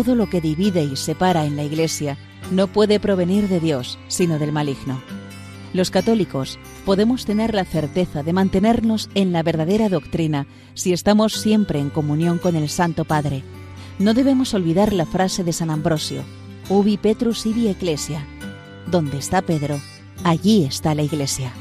[0.07, 2.17] Todo lo que divide y separa en la Iglesia
[2.49, 5.01] no puede provenir de Dios, sino del maligno.
[5.73, 11.79] Los católicos podemos tener la certeza de mantenernos en la verdadera doctrina si estamos siempre
[11.79, 13.43] en comunión con el Santo Padre.
[13.99, 16.23] No debemos olvidar la frase de San Ambrosio,
[16.69, 18.25] Ubi Petrus ibi Ecclesia.
[18.89, 19.77] Donde está Pedro,
[20.23, 21.51] allí está la Iglesia.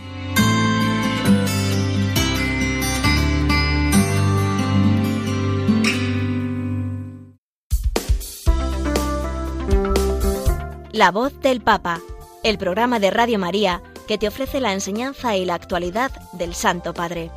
[10.97, 12.01] La voz del Papa,
[12.43, 16.95] el programa de Radio María que te ofrece la enseñanza y la actualidad del Santo
[16.95, 17.31] Padre.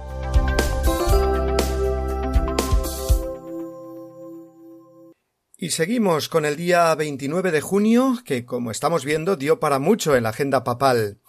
[5.58, 10.16] Y seguimos con el día 29 de junio, que como estamos viendo dio para mucho
[10.16, 11.20] en la agenda papal.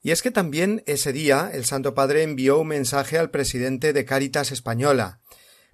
[0.00, 4.04] Y es que también ese día el Santo Padre envió un mensaje al presidente de
[4.04, 5.18] Cáritas Española,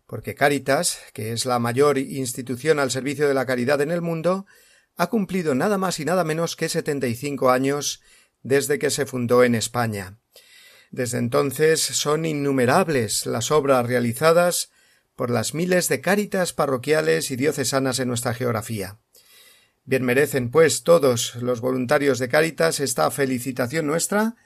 [0.07, 4.46] porque Cáritas, que es la mayor institución al servicio de la caridad en el mundo,
[4.96, 8.02] ha cumplido nada más y nada menos que setenta y cinco años
[8.42, 10.18] desde que se fundó en España.
[10.90, 14.70] Desde entonces son innumerables las obras realizadas
[15.16, 18.98] por las miles de cáritas parroquiales y diocesanas en nuestra geografía.
[19.85, 24.37] Bien merecen, pues, todos los voluntarios de Cáritas esta felicitación nuestra,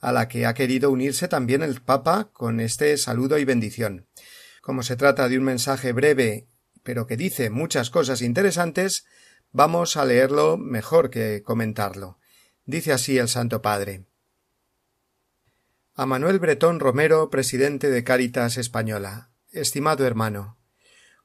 [0.00, 4.06] a la que ha querido unirse también el Papa con este saludo y bendición.
[4.60, 6.46] Como se trata de un mensaje breve,
[6.84, 9.04] pero que dice muchas cosas interesantes,
[9.56, 12.18] Vamos a leerlo mejor que comentarlo.
[12.66, 14.04] Dice así el Santo Padre.
[15.94, 19.30] A Manuel Bretón Romero, presidente de Cáritas Española.
[19.52, 20.58] Estimado hermano,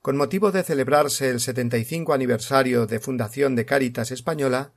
[0.04, 4.74] con motivo de celebrarse el 75 aniversario de fundación de Cáritas Española,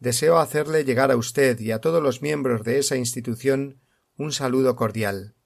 [0.00, 3.78] deseo hacerle llegar a usted y a todos los miembros de esa institución
[4.16, 5.36] un saludo cordial.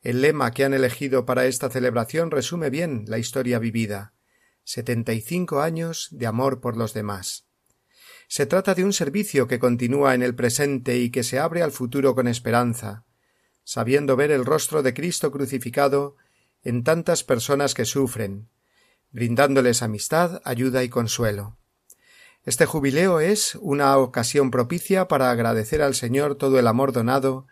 [0.00, 4.12] El lema que han elegido para esta celebración resume bien la historia vivida
[4.68, 7.46] setenta y cinco años de amor por los demás.
[8.28, 11.72] Se trata de un servicio que continúa en el presente y que se abre al
[11.72, 13.06] futuro con esperanza,
[13.64, 16.16] sabiendo ver el rostro de Cristo crucificado
[16.62, 18.50] en tantas personas que sufren,
[19.10, 21.56] brindándoles amistad, ayuda y consuelo.
[22.44, 27.46] Este jubileo es una ocasión propicia para agradecer al Señor todo el amor donado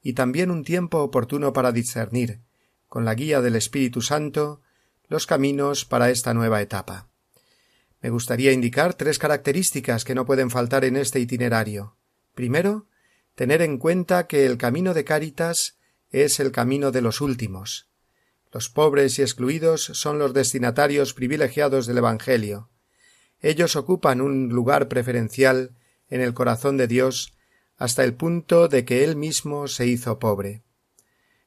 [0.00, 2.40] y también un tiempo oportuno para discernir,
[2.88, 4.62] con la guía del Espíritu Santo,
[5.12, 7.08] los caminos para esta nueva etapa.
[8.00, 11.96] Me gustaría indicar tres características que no pueden faltar en este itinerario.
[12.34, 12.88] Primero,
[13.34, 15.78] tener en cuenta que el camino de Cáritas
[16.10, 17.90] es el camino de los últimos.
[18.50, 22.70] Los pobres y excluidos son los destinatarios privilegiados del Evangelio.
[23.40, 25.76] Ellos ocupan un lugar preferencial
[26.08, 27.34] en el corazón de Dios
[27.76, 30.62] hasta el punto de que Él mismo se hizo pobre.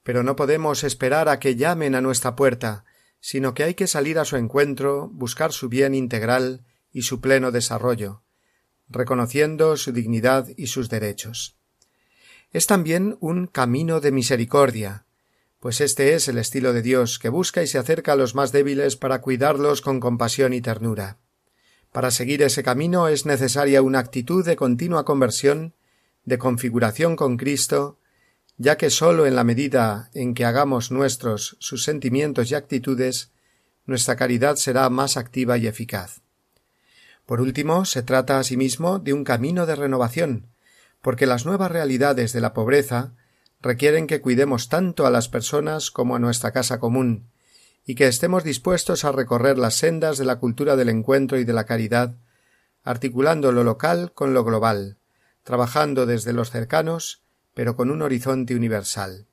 [0.03, 2.86] Pero no podemos esperar a que llamen a nuestra puerta,
[3.26, 7.51] sino que hay que salir a su encuentro, buscar su bien integral y su pleno
[7.51, 8.21] desarrollo,
[8.88, 11.57] reconociendo su dignidad y sus derechos.
[12.51, 15.07] Es también un camino de misericordia,
[15.59, 18.51] pues este es el estilo de Dios que busca y se acerca a los más
[18.51, 21.17] débiles para cuidarlos con compasión y ternura.
[21.91, 25.73] Para seguir ese camino es necesaria una actitud de continua conversión,
[26.26, 27.97] de configuración con Cristo,
[28.58, 33.32] ya que sólo en la medida en que hagamos nuestros sus sentimientos y actitudes,
[33.86, 36.22] nuestra caridad será más activa y eficaz.
[37.26, 40.47] Por último, se trata asimismo de un camino de renovación,
[41.01, 43.14] porque las nuevas realidades de la pobreza
[43.62, 47.30] requieren que cuidemos tanto a las personas como a nuestra casa común,
[47.86, 51.53] y que estemos dispuestos a recorrer las sendas de la cultura del encuentro y de
[51.53, 52.16] la caridad,
[52.84, 54.97] articulando lo local con lo global,
[55.43, 57.24] trabajando desde los cercanos
[57.56, 59.26] pero con un horizonte universal.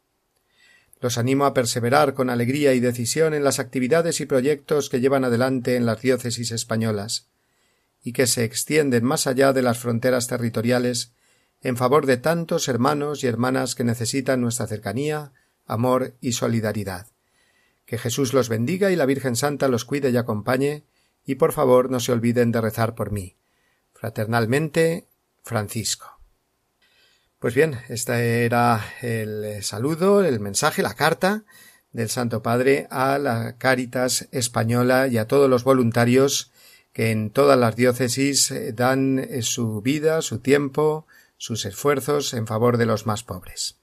[1.01, 5.25] Los animo a perseverar con alegría y decisión en las actividades y proyectos que llevan
[5.25, 7.29] adelante en las diócesis españolas,
[8.03, 11.13] y que se extienden más allá de las fronteras territoriales
[11.61, 15.33] en favor de tantos hermanos y hermanas que necesitan nuestra cercanía,
[15.67, 17.09] amor y solidaridad.
[17.85, 20.85] Que Jesús los bendiga y la Virgen Santa los cuide y acompañe,
[21.25, 23.37] y por favor no se olviden de rezar por mí.
[23.93, 25.07] Fraternalmente,
[25.43, 26.22] Francisco.
[27.43, 31.43] Pues bien, este era el saludo, el mensaje, la carta
[31.91, 36.53] del Santo Padre a la Cáritas española y a todos los voluntarios
[36.93, 42.47] que en todas las diócesis eh, dan eh, su vida, su tiempo, sus esfuerzos en
[42.47, 43.82] favor de los más pobres.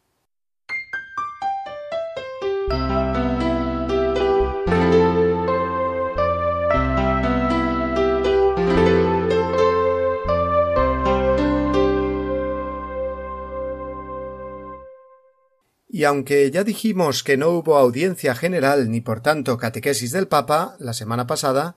[16.00, 20.78] Y aunque ya dijimos que no hubo audiencia general ni por tanto catequesis del Papa
[20.80, 21.76] la semana pasada,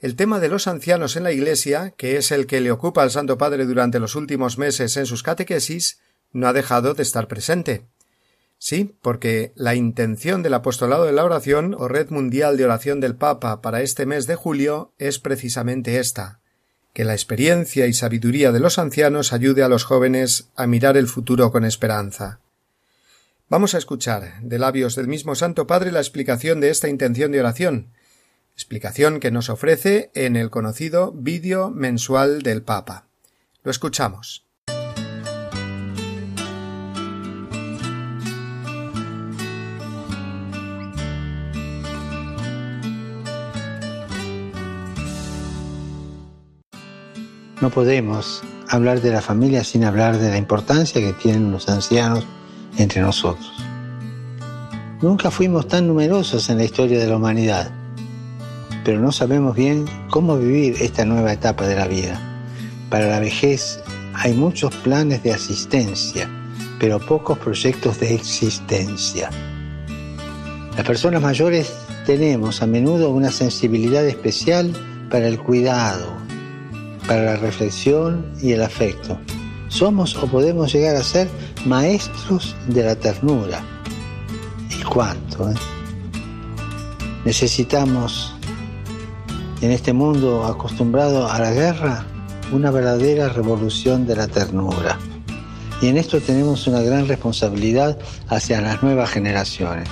[0.00, 3.12] el tema de los ancianos en la Iglesia, que es el que le ocupa al
[3.12, 6.00] Santo Padre durante los últimos meses en sus catequesis,
[6.32, 7.84] no ha dejado de estar presente.
[8.58, 13.14] Sí, porque la intención del apostolado de la oración o red mundial de oración del
[13.14, 16.40] Papa para este mes de julio es precisamente esta
[16.92, 21.06] que la experiencia y sabiduría de los ancianos ayude a los jóvenes a mirar el
[21.06, 22.40] futuro con esperanza.
[23.50, 27.40] Vamos a escuchar de labios del mismo Santo Padre la explicación de esta intención de
[27.40, 27.90] oración,
[28.54, 33.08] explicación que nos ofrece en el conocido vídeo mensual del Papa.
[33.64, 34.46] Lo escuchamos.
[47.60, 52.24] No podemos hablar de la familia sin hablar de la importancia que tienen los ancianos
[52.78, 53.52] entre nosotros.
[55.02, 57.70] Nunca fuimos tan numerosos en la historia de la humanidad,
[58.84, 62.20] pero no sabemos bien cómo vivir esta nueva etapa de la vida.
[62.90, 63.80] Para la vejez
[64.14, 66.28] hay muchos planes de asistencia,
[66.78, 69.30] pero pocos proyectos de existencia.
[70.76, 71.72] Las personas mayores
[72.06, 74.72] tenemos a menudo una sensibilidad especial
[75.10, 76.16] para el cuidado,
[77.06, 79.18] para la reflexión y el afecto.
[79.68, 81.28] Somos o podemos llegar a ser
[81.66, 83.62] maestros de la ternura.
[84.70, 85.50] ¿Y cuánto?
[85.50, 85.54] Eh?
[87.24, 88.34] Necesitamos,
[89.60, 92.06] en este mundo acostumbrado a la guerra,
[92.52, 94.98] una verdadera revolución de la ternura.
[95.82, 97.98] Y en esto tenemos una gran responsabilidad
[98.28, 99.88] hacia las nuevas generaciones.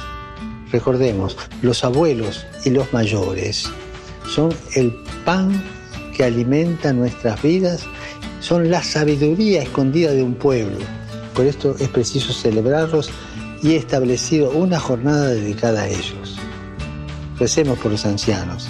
[0.71, 3.71] Recordemos, los abuelos y los mayores
[4.29, 4.95] son el
[5.25, 5.63] pan
[6.15, 7.85] que alimenta nuestras vidas,
[8.41, 10.79] son la sabiduría escondida de un pueblo
[11.39, 13.11] por esto es preciso celebrarlos
[13.63, 16.37] y he establecido una jornada dedicada a ellos.
[17.39, 18.69] Recemos por los ancianos,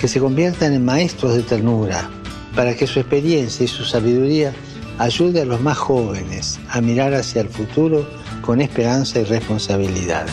[0.00, 2.08] que se conviertan en maestros de ternura,
[2.54, 4.54] para que su experiencia y su sabiduría
[4.96, 8.08] ayude a los más jóvenes a mirar hacia el futuro
[8.42, 10.28] con esperanza y responsabilidad.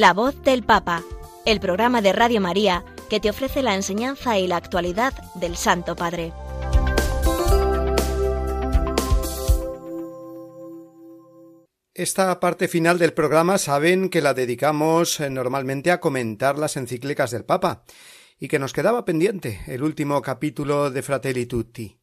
[0.00, 1.04] La voz del Papa,
[1.44, 5.94] el programa de Radio María que te ofrece la enseñanza y la actualidad del Santo
[5.94, 6.32] Padre.
[11.92, 17.30] Esta parte final del programa saben que la dedicamos eh, normalmente a comentar las encíclicas
[17.30, 17.84] del Papa
[18.38, 22.00] y que nos quedaba pendiente el último capítulo de Fratelli Tutti.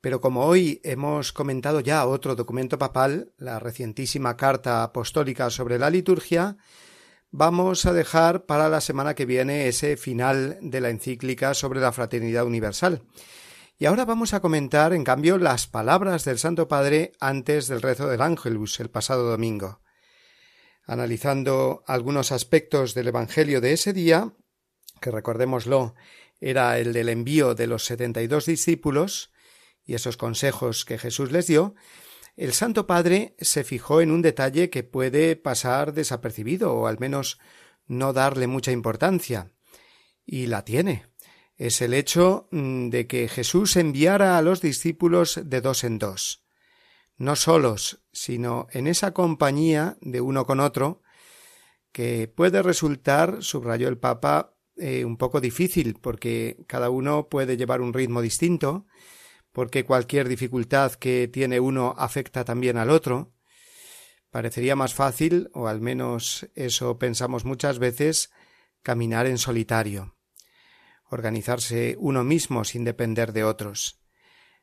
[0.00, 5.90] Pero como hoy hemos comentado ya otro documento papal, la recientísima carta apostólica sobre la
[5.90, 6.58] liturgia,
[7.36, 11.90] vamos a dejar para la semana que viene ese final de la encíclica sobre la
[11.90, 13.02] fraternidad universal.
[13.76, 18.06] Y ahora vamos a comentar, en cambio, las palabras del Santo Padre antes del rezo
[18.06, 19.80] del Ángelus el pasado domingo.
[20.86, 24.32] Analizando algunos aspectos del Evangelio de ese día,
[25.00, 25.96] que recordémoslo,
[26.38, 29.32] era el del envío de los setenta y dos discípulos
[29.84, 31.74] y esos consejos que Jesús les dio,
[32.36, 37.38] el Santo Padre se fijó en un detalle que puede pasar desapercibido o al menos
[37.86, 39.52] no darle mucha importancia.
[40.26, 41.06] Y la tiene.
[41.56, 46.44] Es el hecho mm, de que Jesús enviara a los discípulos de dos en dos.
[47.16, 51.02] No solos, sino en esa compañía de uno con otro,
[51.92, 57.80] que puede resultar, subrayó el Papa, eh, un poco difícil, porque cada uno puede llevar
[57.80, 58.86] un ritmo distinto,
[59.54, 63.32] porque cualquier dificultad que tiene uno afecta también al otro,
[64.34, 68.32] Parecería más fácil, o al menos eso pensamos muchas veces,
[68.82, 70.16] caminar en solitario,
[71.08, 74.00] organizarse uno mismo sin depender de otros.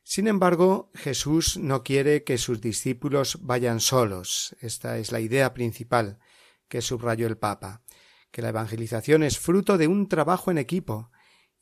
[0.02, 4.54] Sin embargo, Jesús no quiere que sus discípulos vayan solos.
[4.60, 6.18] Esta es la idea principal
[6.68, 7.82] que subrayó el Papa,
[8.30, 11.10] que la evangelización es fruto de un trabajo en equipo,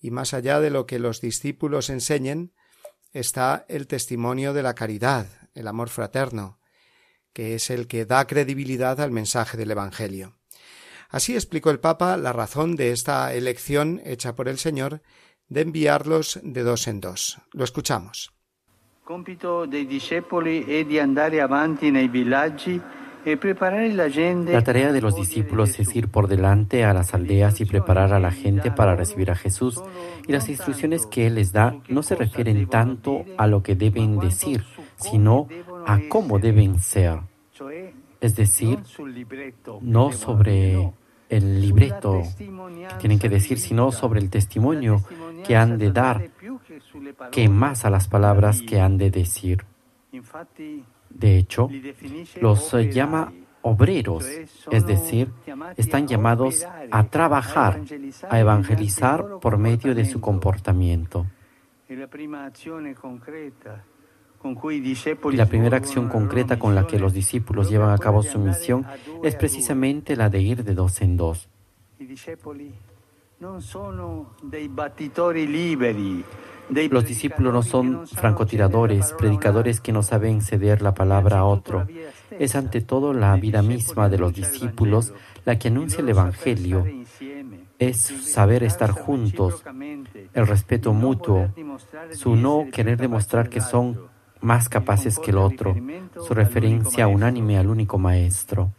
[0.01, 2.55] y más allá de lo que los discípulos enseñen,
[3.13, 6.59] está el testimonio de la caridad, el amor fraterno,
[7.33, 10.37] que es el que da credibilidad al mensaje del Evangelio.
[11.09, 15.03] Así explicó el Papa la razón de esta elección hecha por el Señor
[15.49, 17.39] de enviarlos de dos en dos.
[17.53, 18.33] Lo escuchamos.
[23.25, 28.21] La tarea de los discípulos es ir por delante a las aldeas y preparar a
[28.21, 29.83] la gente para recibir a Jesús.
[30.27, 34.19] Y las instrucciones que Él les da no se refieren tanto a lo que deben
[34.19, 34.65] decir,
[34.97, 35.49] sino
[35.87, 37.21] a cómo deben ser.
[38.21, 38.79] Es decir,
[39.83, 40.93] no sobre
[41.29, 45.03] el libreto que tienen que decir, sino sobre el testimonio
[45.47, 46.31] que han de dar,
[47.31, 49.65] que más a las palabras que han de decir.
[51.21, 51.69] De hecho,
[52.41, 54.25] los llama obreros,
[54.71, 55.31] es decir,
[55.77, 57.83] están llamados a trabajar,
[58.31, 61.27] a evangelizar por medio de su comportamiento.
[61.91, 62.09] Y la
[65.47, 68.87] primera acción concreta con la que los discípulos llevan a cabo su misión
[69.23, 71.51] es precisamente la de ir de dos en dos.
[76.91, 81.87] Los discípulos no son francotiradores, predicadores que no saben ceder la palabra a otro.
[82.39, 85.13] Es ante todo la vida misma de los discípulos
[85.45, 86.87] la que anuncia el Evangelio.
[87.79, 89.65] Es saber estar juntos,
[90.35, 91.53] el respeto mutuo,
[92.13, 94.09] su no querer demostrar que son
[94.41, 95.77] más capaces que el otro,
[96.27, 98.73] su referencia unánime al único Maestro.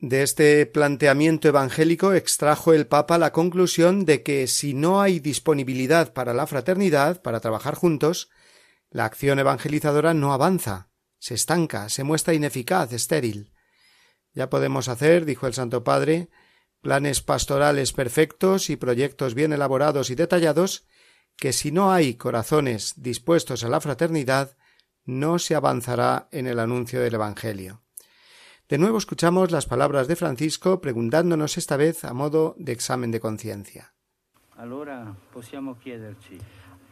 [0.00, 6.12] De este planteamiento evangélico extrajo el Papa la conclusión de que si no hay disponibilidad
[6.12, 8.30] para la fraternidad, para trabajar juntos,
[8.90, 10.88] la acción evangelizadora no avanza,
[11.18, 13.52] se estanca, se muestra ineficaz, estéril.
[14.34, 16.28] Ya podemos hacer, dijo el Santo Padre,
[16.80, 20.86] planes pastorales perfectos y proyectos bien elaborados y detallados,
[21.36, 24.56] que si no hay corazones dispuestos a la fraternidad,
[25.04, 27.82] no se avanzará en el anuncio del Evangelio.
[28.68, 33.18] De nuevo escuchamos las palabras de Francisco preguntándonos esta vez a modo de examen de
[33.18, 33.94] conciencia.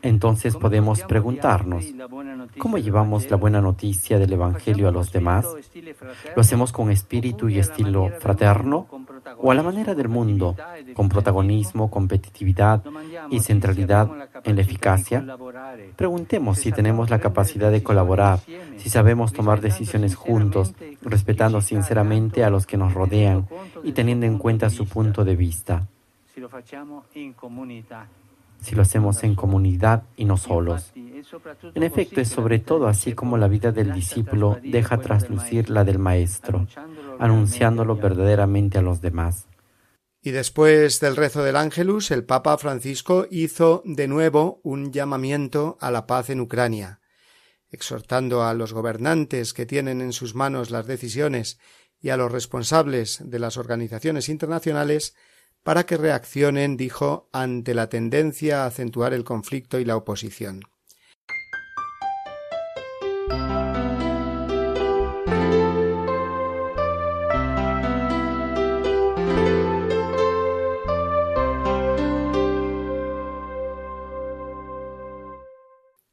[0.06, 1.84] Entonces podemos preguntarnos,
[2.58, 5.44] ¿cómo llevamos la buena noticia del Evangelio a los demás?
[6.36, 8.86] ¿Lo hacemos con espíritu y estilo fraterno
[9.38, 10.54] o a la manera del mundo,
[10.94, 12.84] con protagonismo, competitividad
[13.30, 14.08] y centralidad
[14.44, 15.26] en la eficacia?
[15.96, 18.38] Preguntemos si tenemos la capacidad de colaborar,
[18.76, 23.48] si sabemos tomar decisiones juntos, respetando sinceramente a los que nos rodean
[23.82, 25.88] y teniendo en cuenta su punto de vista.
[26.32, 26.48] Si lo
[28.80, 30.92] hacemos en comunidad y no solos.
[31.74, 35.98] En efecto, es sobre todo así como la vida del discípulo deja traslucir la del
[35.98, 36.66] Maestro,
[37.18, 39.48] anunciándolo verdaderamente a los demás.
[40.22, 45.90] Y después del rezo del Ángelus, el Papa Francisco hizo de nuevo un llamamiento a
[45.90, 47.00] la paz en Ucrania,
[47.70, 51.58] exhortando a los gobernantes que tienen en sus manos las decisiones
[52.00, 55.14] y a los responsables de las organizaciones internacionales
[55.66, 60.62] para que reaccionen, dijo, ante la tendencia a acentuar el conflicto y la oposición.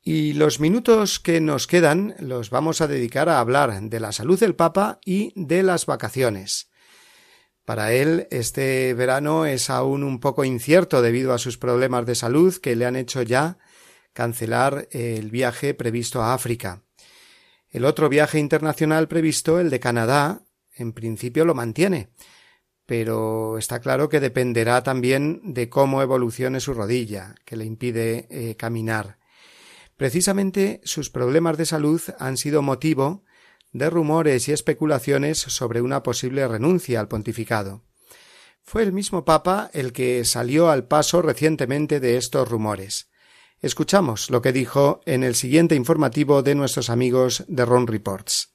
[0.01, 4.39] Y los minutos que nos quedan los vamos a dedicar a hablar de la salud
[4.39, 6.72] del Papa y de las vacaciones.
[7.65, 12.55] Para él, este verano es aún un poco incierto debido a sus problemas de salud
[12.57, 13.57] que le han hecho ya
[14.11, 16.83] cancelar el viaje previsto a África.
[17.69, 20.43] El otro viaje internacional previsto, el de Canadá,
[20.75, 22.09] en principio lo mantiene,
[22.85, 28.55] pero está claro que dependerá también de cómo evolucione su rodilla, que le impide eh,
[28.55, 29.17] caminar.
[29.95, 33.23] Precisamente sus problemas de salud han sido motivo
[33.73, 37.83] de rumores y especulaciones sobre una posible renuncia al pontificado.
[38.63, 43.09] Fue el mismo Papa el que salió al paso recientemente de estos rumores.
[43.61, 48.52] Escuchamos lo que dijo en el siguiente informativo de nuestros amigos de Ron Reports.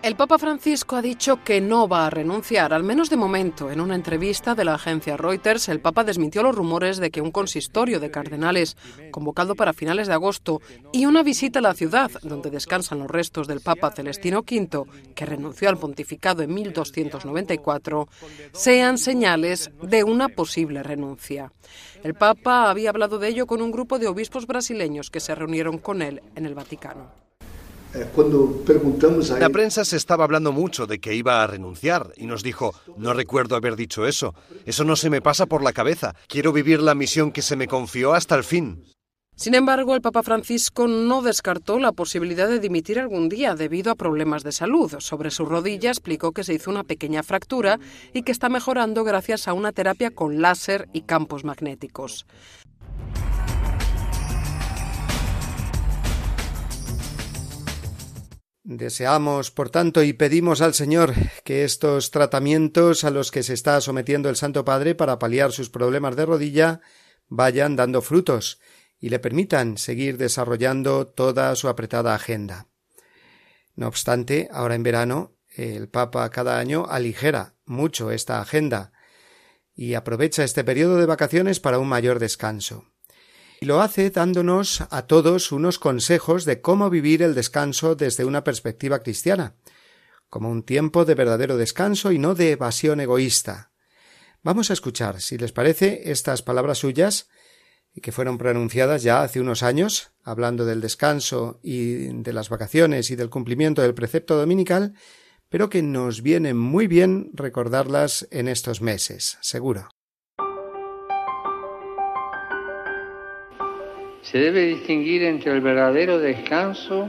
[0.00, 3.72] El Papa Francisco ha dicho que no va a renunciar, al menos de momento.
[3.72, 7.32] En una entrevista de la agencia Reuters, el Papa desmintió los rumores de que un
[7.32, 8.76] consistorio de cardenales,
[9.10, 13.48] convocado para finales de agosto, y una visita a la ciudad, donde descansan los restos
[13.48, 14.84] del Papa Celestino V,
[15.16, 18.08] que renunció al pontificado en 1294,
[18.52, 21.52] sean señales de una posible renuncia.
[22.04, 25.78] El Papa había hablado de ello con un grupo de obispos brasileños que se reunieron
[25.78, 27.27] con él en el Vaticano.
[27.94, 28.06] Eh,
[29.38, 33.14] la prensa se estaba hablando mucho de que iba a renunciar y nos dijo, no
[33.14, 34.34] recuerdo haber dicho eso,
[34.66, 37.66] eso no se me pasa por la cabeza, quiero vivir la misión que se me
[37.66, 38.84] confió hasta el fin.
[39.38, 43.94] Sin embargo, el Papa Francisco no descartó la posibilidad de dimitir algún día debido a
[43.94, 44.96] problemas de salud.
[44.98, 47.78] Sobre su rodilla explicó que se hizo una pequeña fractura
[48.12, 52.26] y que está mejorando gracias a una terapia con láser y campos magnéticos.
[58.70, 63.80] Deseamos, por tanto, y pedimos al Señor que estos tratamientos a los que se está
[63.80, 66.82] sometiendo el Santo Padre para paliar sus problemas de rodilla
[67.28, 68.60] vayan dando frutos
[69.00, 72.66] y le permitan seguir desarrollando toda su apretada agenda.
[73.74, 78.92] No obstante, ahora en verano, el Papa cada año aligera mucho esta agenda
[79.74, 82.84] y aprovecha este periodo de vacaciones para un mayor descanso
[83.60, 88.44] y lo hace dándonos a todos unos consejos de cómo vivir el descanso desde una
[88.44, 89.56] perspectiva cristiana,
[90.28, 93.72] como un tiempo de verdadero descanso y no de evasión egoísta.
[94.42, 97.28] Vamos a escuchar, si les parece, estas palabras suyas,
[98.00, 103.16] que fueron pronunciadas ya hace unos años, hablando del descanso y de las vacaciones y
[103.16, 104.94] del cumplimiento del precepto dominical,
[105.48, 109.88] pero que nos viene muy bien recordarlas en estos meses, seguro.
[114.22, 117.08] Se debe distinguir entre el verdadero descanso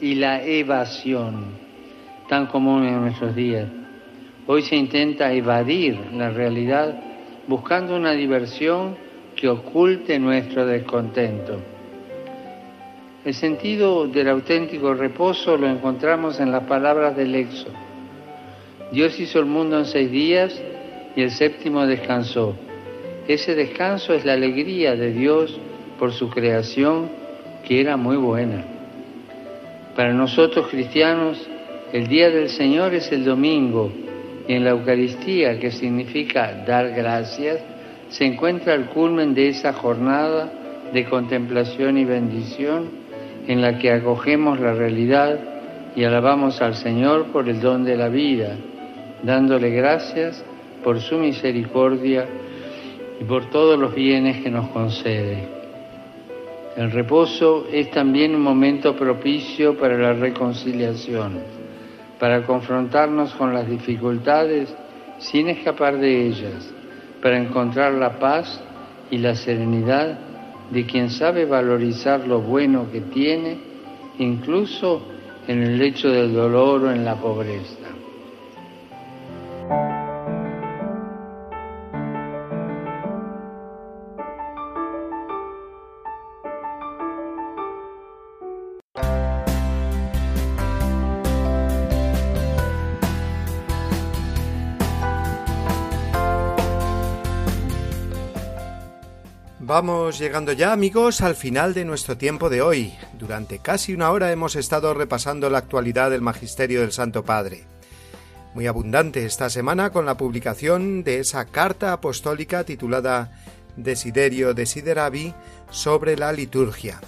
[0.00, 1.44] y la evasión,
[2.28, 3.68] tan común en nuestros días.
[4.46, 6.94] Hoy se intenta evadir la realidad
[7.46, 8.96] buscando una diversión
[9.36, 11.58] que oculte nuestro descontento.
[13.24, 17.72] El sentido del auténtico reposo lo encontramos en las palabras del Éxodo.
[18.90, 20.60] Dios hizo el mundo en seis días
[21.14, 22.56] y el séptimo descansó.
[23.28, 25.58] Ese descanso es la alegría de Dios
[26.02, 27.10] por su creación
[27.64, 28.64] que era muy buena.
[29.94, 31.48] Para nosotros cristianos,
[31.92, 33.92] el día del Señor es el domingo
[34.48, 37.60] y en la Eucaristía, que significa dar gracias,
[38.08, 40.52] se encuentra el culmen de esa jornada
[40.92, 42.90] de contemplación y bendición
[43.46, 45.38] en la que acogemos la realidad
[45.94, 48.56] y alabamos al Señor por el don de la vida,
[49.22, 50.44] dándole gracias
[50.82, 52.26] por su misericordia
[53.20, 55.61] y por todos los bienes que nos concede.
[56.76, 61.40] El reposo es también un momento propicio para la reconciliación,
[62.18, 64.74] para confrontarnos con las dificultades
[65.18, 66.72] sin escapar de ellas,
[67.20, 68.62] para encontrar la paz
[69.10, 70.18] y la serenidad
[70.70, 73.58] de quien sabe valorizar lo bueno que tiene,
[74.18, 75.02] incluso
[75.46, 77.81] en el lecho del dolor o en la pobreza.
[99.72, 102.92] Vamos llegando ya amigos al final de nuestro tiempo de hoy.
[103.18, 107.64] Durante casi una hora hemos estado repasando la actualidad del Magisterio del Santo Padre.
[108.52, 113.32] Muy abundante esta semana con la publicación de esa carta apostólica titulada
[113.74, 115.32] Desiderio Desideravi
[115.70, 117.00] sobre la liturgia.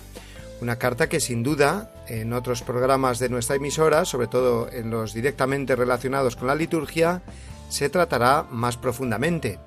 [0.62, 5.12] Una carta que sin duda en otros programas de nuestra emisora, sobre todo en los
[5.12, 7.20] directamente relacionados con la liturgia,
[7.68, 9.58] se tratará más profundamente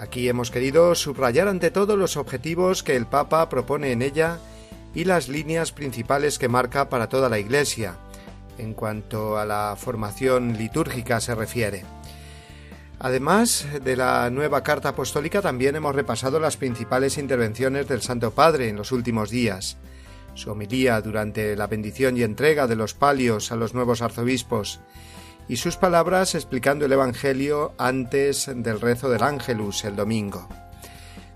[0.00, 4.38] Aquí hemos querido subrayar ante todo los objetivos que el Papa propone en ella
[4.94, 7.96] y las líneas principales que marca para toda la Iglesia,
[8.56, 11.84] en cuanto a la formación litúrgica se refiere.
[12.98, 18.70] Además de la nueva carta apostólica, también hemos repasado las principales intervenciones del Santo Padre
[18.70, 19.76] en los últimos días,
[20.32, 24.80] su homilía durante la bendición y entrega de los palios a los nuevos arzobispos,
[25.50, 30.48] y sus palabras explicando el Evangelio antes del rezo del Ángelus el domingo.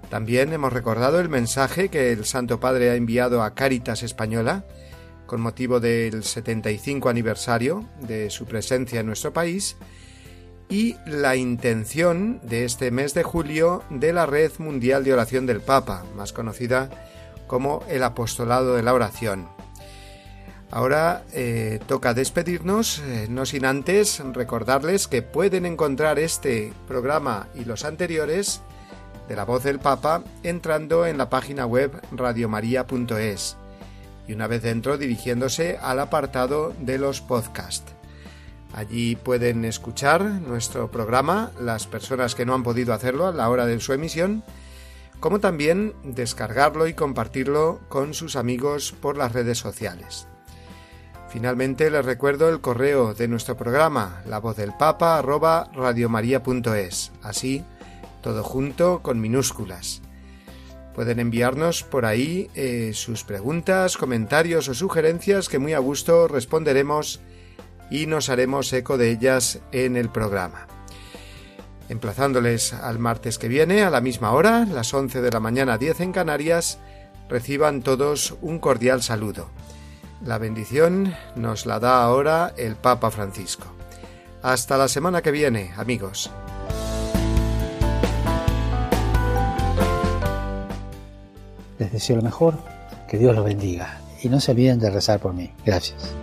[0.08, 4.64] También hemos recordado el mensaje que el Santo Padre ha enviado a Cáritas Española
[5.26, 9.76] con motivo del 75 aniversario de su presencia en nuestro país
[10.68, 15.60] y la intención de este mes de julio de la Red Mundial de Oración del
[15.60, 16.88] Papa, más conocida
[17.48, 19.53] como el Apostolado de la Oración.
[20.74, 27.64] Ahora eh, toca despedirnos, eh, no sin antes recordarles que pueden encontrar este programa y
[27.64, 28.60] los anteriores
[29.28, 33.56] de la voz del Papa entrando en la página web radiomaria.es
[34.26, 37.92] y una vez dentro dirigiéndose al apartado de los podcasts.
[38.74, 43.66] Allí pueden escuchar nuestro programa las personas que no han podido hacerlo a la hora
[43.66, 44.42] de su emisión,
[45.20, 50.26] como también descargarlo y compartirlo con sus amigos por las redes sociales.
[51.34, 57.64] Finalmente les recuerdo el correo de nuestro programa, la voz del papa arroba radiomaria.es, así,
[58.22, 60.00] todo junto con minúsculas.
[60.94, 67.18] Pueden enviarnos por ahí eh, sus preguntas, comentarios o sugerencias que muy a gusto responderemos
[67.90, 70.68] y nos haremos eco de ellas en el programa.
[71.88, 75.98] Emplazándoles al martes que viene a la misma hora, las 11 de la mañana 10
[75.98, 76.78] en Canarias,
[77.28, 79.50] reciban todos un cordial saludo.
[80.22, 83.66] La bendición nos la da ahora el Papa Francisco.
[84.42, 86.30] Hasta la semana que viene, amigos.
[91.78, 92.54] Les deseo lo mejor,
[93.08, 95.50] que Dios los bendiga y no se olviden de rezar por mí.
[95.64, 96.14] Gracias.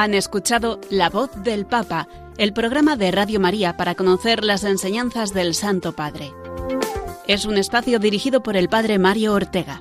[0.00, 5.34] Han escuchado La voz del Papa, el programa de Radio María para conocer las enseñanzas
[5.34, 6.32] del Santo Padre.
[7.26, 9.78] Es un espacio dirigido por el Padre Mario Ortega.